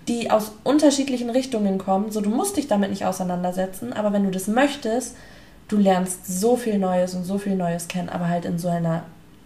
die 0.07 0.31
aus 0.31 0.51
unterschiedlichen 0.63 1.29
Richtungen 1.29 1.77
kommen. 1.77 2.11
So, 2.11 2.21
du 2.21 2.29
musst 2.29 2.57
dich 2.57 2.67
damit 2.67 2.89
nicht 2.89 3.05
auseinandersetzen, 3.05 3.93
aber 3.93 4.11
wenn 4.13 4.23
du 4.23 4.31
das 4.31 4.47
möchtest, 4.47 5.15
du 5.67 5.77
lernst 5.77 6.27
so 6.27 6.57
viel 6.57 6.77
Neues 6.77 7.13
und 7.13 7.23
so 7.23 7.37
viel 7.37 7.55
Neues 7.55 7.87
kennen, 7.87 8.09
aber 8.09 8.27
halt 8.27 8.45
in 8.45 8.59
so 8.59 8.67
einer 8.67 9.03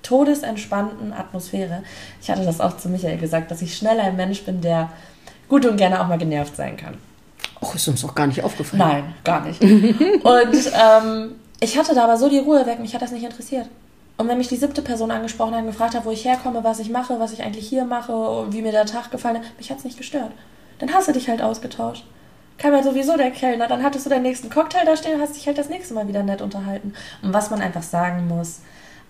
todesentspannten 0.07 1.13
Atmosphäre. 1.13 1.83
Ich 2.21 2.29
hatte 2.29 2.45
das 2.45 2.61
auch 2.61 2.77
zu 2.77 2.89
Michael 2.89 3.17
gesagt, 3.17 3.51
dass 3.51 3.61
ich 3.61 3.75
schnell 3.75 3.99
ein 3.99 4.15
Mensch 4.15 4.43
bin, 4.43 4.61
der 4.61 4.89
gut 5.49 5.65
und 5.65 5.77
gerne 5.77 6.01
auch 6.01 6.07
mal 6.07 6.17
genervt 6.17 6.55
sein 6.55 6.77
kann. 6.77 6.95
Och, 7.61 7.75
ist 7.75 7.87
uns 7.87 8.05
auch 8.05 8.15
gar 8.15 8.27
nicht 8.27 8.43
aufgefallen. 8.43 8.79
Nein, 8.79 9.15
gar 9.23 9.41
nicht. 9.41 9.61
und 9.61 10.71
ähm, 10.73 11.35
ich 11.59 11.77
hatte 11.77 11.95
da 11.95 12.03
aber 12.03 12.17
so 12.17 12.29
die 12.29 12.39
Ruhe 12.39 12.65
weg, 12.65 12.79
mich 12.79 12.93
hat 12.93 13.01
das 13.01 13.11
nicht 13.11 13.23
interessiert. 13.23 13.67
Und 14.17 14.27
wenn 14.27 14.37
mich 14.37 14.47
die 14.47 14.55
siebte 14.55 14.81
Person 14.81 15.11
angesprochen 15.11 15.53
hat 15.53 15.61
und 15.61 15.67
gefragt 15.67 15.95
hat, 15.95 16.05
wo 16.05 16.11
ich 16.11 16.25
herkomme, 16.25 16.63
was 16.63 16.79
ich 16.79 16.89
mache, 16.89 17.19
was 17.19 17.33
ich 17.33 17.43
eigentlich 17.43 17.67
hier 17.67 17.85
mache, 17.85 18.47
wie 18.49 18.61
mir 18.61 18.71
der 18.71 18.85
Tag 18.85 19.11
gefallen 19.11 19.37
hat, 19.37 19.43
mich 19.57 19.69
hat 19.69 19.79
es 19.79 19.83
nicht 19.83 19.97
gestört. 19.97 20.31
Dann 20.79 20.93
hast 20.93 21.07
du 21.07 21.11
dich 21.11 21.29
halt 21.29 21.41
ausgetauscht. 21.41 22.03
Kam 22.57 22.73
ja 22.73 22.81
sowieso 22.81 23.15
der 23.15 23.29
Kellner, 23.29 23.67
dann 23.67 23.83
hattest 23.83 24.05
du 24.05 24.09
deinen 24.09 24.23
nächsten 24.23 24.49
Cocktail 24.49 24.85
da 24.85 24.97
stehen 24.97 25.15
und 25.15 25.21
hast 25.21 25.35
dich 25.35 25.45
halt 25.45 25.59
das 25.59 25.69
nächste 25.69 25.93
Mal 25.93 26.07
wieder 26.07 26.23
nett 26.23 26.41
unterhalten. 26.41 26.93
Und 27.21 27.33
was 27.33 27.51
man 27.51 27.61
einfach 27.61 27.83
sagen 27.83 28.27
muss, 28.27 28.61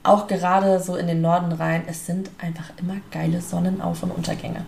auch 0.07 0.27
gerade 0.27 0.79
so 0.79 0.95
in 0.95 1.07
den 1.07 1.21
Norden 1.21 1.51
rein, 1.51 1.83
es 1.87 2.05
sind 2.05 2.29
einfach 2.39 2.71
immer 2.79 2.95
geile 3.11 3.41
Sonnenauf- 3.41 4.03
und 4.03 4.11
Untergänge. 4.11 4.65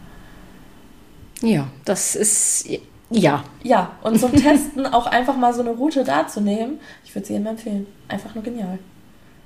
Ja, 1.41 1.67
das 1.85 2.15
ist 2.15 2.67
ja. 3.09 3.43
Ja, 3.63 3.91
und 4.03 4.19
zum 4.19 4.31
Testen 4.35 4.85
auch 4.85 5.07
einfach 5.07 5.35
mal 5.35 5.53
so 5.53 5.61
eine 5.61 5.71
Route 5.71 6.03
da 6.03 6.27
zu 6.27 6.41
nehmen, 6.41 6.79
ich 7.03 7.15
würde 7.15 7.27
sie 7.27 7.33
jedem 7.33 7.47
empfehlen. 7.47 7.87
Einfach 8.07 8.35
nur 8.35 8.43
genial. 8.43 8.77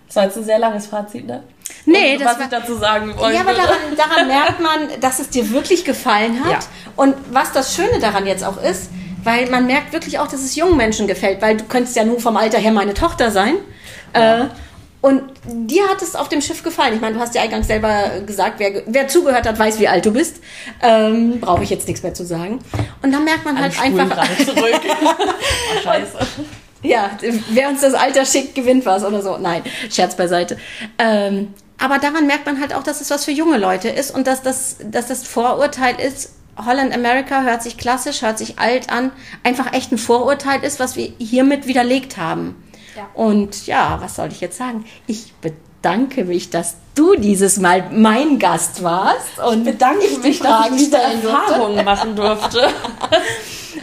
Das 0.07 0.17
war 0.17 0.23
jetzt 0.25 0.37
ein 0.37 0.43
sehr 0.43 0.59
langes 0.59 0.85
Fazit, 0.87 1.25
ne? 1.25 1.43
Nee, 1.85 2.13
Und 2.13 2.21
das 2.21 2.31
was 2.31 2.37
war, 2.37 2.43
ich 2.43 2.51
dazu 2.51 2.75
sagen 2.75 3.17
wollte. 3.17 3.35
Ja, 3.35 3.41
aber 3.41 3.53
daran, 3.53 3.77
daran 3.97 4.27
merkt 4.27 4.59
man, 4.59 4.99
dass 5.01 5.19
es 5.19 5.29
dir 5.29 5.49
wirklich 5.51 5.85
gefallen 5.85 6.43
hat. 6.43 6.51
Ja. 6.51 6.59
Und 6.95 7.15
was 7.31 7.51
das 7.51 7.75
Schöne 7.75 7.99
daran 7.99 8.27
jetzt 8.27 8.43
auch 8.43 8.61
ist, 8.61 8.89
weil 9.23 9.49
man 9.49 9.65
merkt 9.65 9.93
wirklich 9.93 10.19
auch, 10.19 10.27
dass 10.27 10.41
es 10.41 10.55
jungen 10.55 10.77
Menschen 10.77 11.07
gefällt, 11.07 11.41
weil 11.41 11.57
du 11.57 11.63
könntest 11.63 11.95
ja 11.95 12.03
nur 12.03 12.19
vom 12.19 12.37
Alter 12.37 12.57
her 12.59 12.71
meine 12.71 12.93
Tochter 12.93 13.31
sein. 13.31 13.55
Äh, 14.11 14.45
und 15.03 15.21
dir 15.45 15.89
hat 15.89 16.01
es 16.01 16.15
auf 16.15 16.29
dem 16.29 16.39
Schiff 16.39 16.63
gefallen. 16.63 16.93
Ich 16.93 17.01
meine, 17.01 17.15
du 17.15 17.19
hast 17.19 17.35
ja 17.35 17.41
eingangs 17.41 17.67
selber 17.67 18.21
gesagt, 18.25 18.53
wer, 18.59 18.83
wer 18.85 19.09
zugehört 19.09 19.45
hat, 19.45 19.59
weiß, 19.59 19.77
wie 19.79 19.89
alt 19.89 20.05
du 20.05 20.11
bist. 20.11 20.37
Ähm, 20.81 21.41
Brauche 21.41 21.61
ich 21.61 21.69
jetzt 21.69 21.89
nichts 21.89 22.03
mehr 22.03 22.13
zu 22.13 22.25
sagen. 22.25 22.59
Und 23.01 23.11
dann 23.11 23.25
merkt 23.25 23.43
man 23.43 23.57
Alle 23.57 23.65
halt 23.65 23.73
spulen 23.73 23.99
einfach. 23.99 24.37
zurück. 24.37 24.79
oh, 25.03 25.81
scheiße. 25.83 26.17
Ja, 26.83 27.11
wer 27.49 27.67
uns 27.67 27.81
das 27.81 27.95
Alter 27.95 28.25
schickt, 28.25 28.55
gewinnt 28.55 28.85
was 28.85 29.03
oder 29.03 29.21
so. 29.21 29.37
Nein, 29.37 29.63
Scherz 29.91 30.15
beiseite. 30.15 30.55
Ähm, 30.97 31.53
aber 31.77 31.99
daran 31.99 32.25
merkt 32.25 32.45
man 32.45 32.61
halt 32.61 32.73
auch, 32.73 32.83
dass 32.83 33.01
es 33.01 33.09
was 33.11 33.25
für 33.25 33.31
junge 33.31 33.57
Leute 33.57 33.89
ist 33.89 34.15
und 34.15 34.25
dass 34.25 34.41
das, 34.41 34.77
dass 34.85 35.07
das 35.07 35.27
Vorurteil 35.27 35.99
ist, 35.99 36.31
Holland 36.65 36.93
America 36.93 37.41
hört 37.41 37.61
sich 37.61 37.77
klassisch, 37.77 38.21
hört 38.21 38.37
sich 38.37 38.57
alt 38.57 38.89
an, 38.89 39.11
einfach 39.43 39.73
echt 39.73 39.91
ein 39.91 39.97
Vorurteil 39.97 40.63
ist, 40.63 40.79
was 40.79 40.95
wir 40.95 41.11
hiermit 41.17 41.67
widerlegt 41.67 42.15
haben. 42.15 42.55
Ja. 42.95 43.09
Und 43.13 43.67
ja, 43.67 43.97
was 44.01 44.15
soll 44.15 44.29
ich 44.31 44.41
jetzt 44.41 44.57
sagen? 44.57 44.85
Ich 45.07 45.33
bedanke 45.35 46.25
mich, 46.25 46.49
dass 46.49 46.77
du 46.95 47.15
dieses 47.15 47.57
Mal 47.57 47.89
mein 47.91 48.39
Gast 48.39 48.83
warst 48.83 49.39
und 49.39 49.63
Bedanke 49.63 50.05
ich 50.05 50.21
mich, 50.21 50.39
dass 50.39 50.67
ich 50.67 50.77
diese 50.77 50.91
durfte. 50.91 51.27
Erfahrungen 51.27 51.85
machen 51.85 52.15
durfte. 52.15 52.67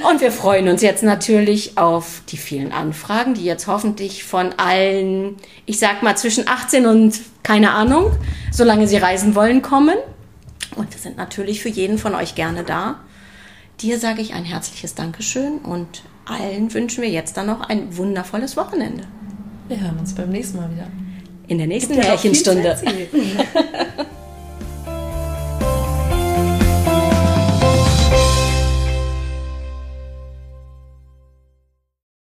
Und 0.09 0.21
wir 0.21 0.33
freuen 0.33 0.69
uns 0.69 0.83
jetzt 0.83 1.03
natürlich 1.03 1.77
auf 1.77 2.23
die 2.29 2.37
vielen 2.37 2.73
Anfragen, 2.73 3.35
die 3.35 3.45
jetzt 3.45 3.67
hoffentlich 3.67 4.25
von 4.25 4.55
allen, 4.57 5.37
ich 5.67 5.79
sag 5.79 6.03
mal 6.03 6.17
zwischen 6.17 6.49
18 6.49 6.87
und 6.87 7.21
keine 7.43 7.73
Ahnung, 7.73 8.13
solange 8.51 8.89
sie 8.89 8.97
reisen 8.97 9.35
wollen, 9.35 9.63
kommen. 9.63 9.97
Und 10.77 10.93
wir 10.93 10.99
sind 10.99 11.17
natürlich 11.17 11.61
für 11.61 11.69
jeden 11.69 11.99
von 11.99 12.15
euch 12.15 12.35
gerne 12.35 12.65
da. 12.65 13.01
Dir 13.81 13.99
sage 13.99 14.23
ich 14.23 14.33
ein 14.33 14.45
herzliches 14.45 14.95
Dankeschön 14.95 15.59
und 15.59 16.03
allen 16.31 16.73
wünschen 16.73 17.03
wir 17.03 17.11
jetzt 17.11 17.37
dann 17.37 17.47
noch 17.47 17.61
ein 17.69 17.97
wundervolles 17.97 18.57
Wochenende. 18.57 19.05
Wir 19.69 19.81
hören 19.81 19.99
uns 19.99 20.15
beim 20.15 20.31
nächsten 20.31 20.59
Mal 20.59 20.71
wieder. 20.71 20.87
in 21.47 21.59
der 21.59 21.67
nächsten 21.67 21.95
Gibt 21.95 22.05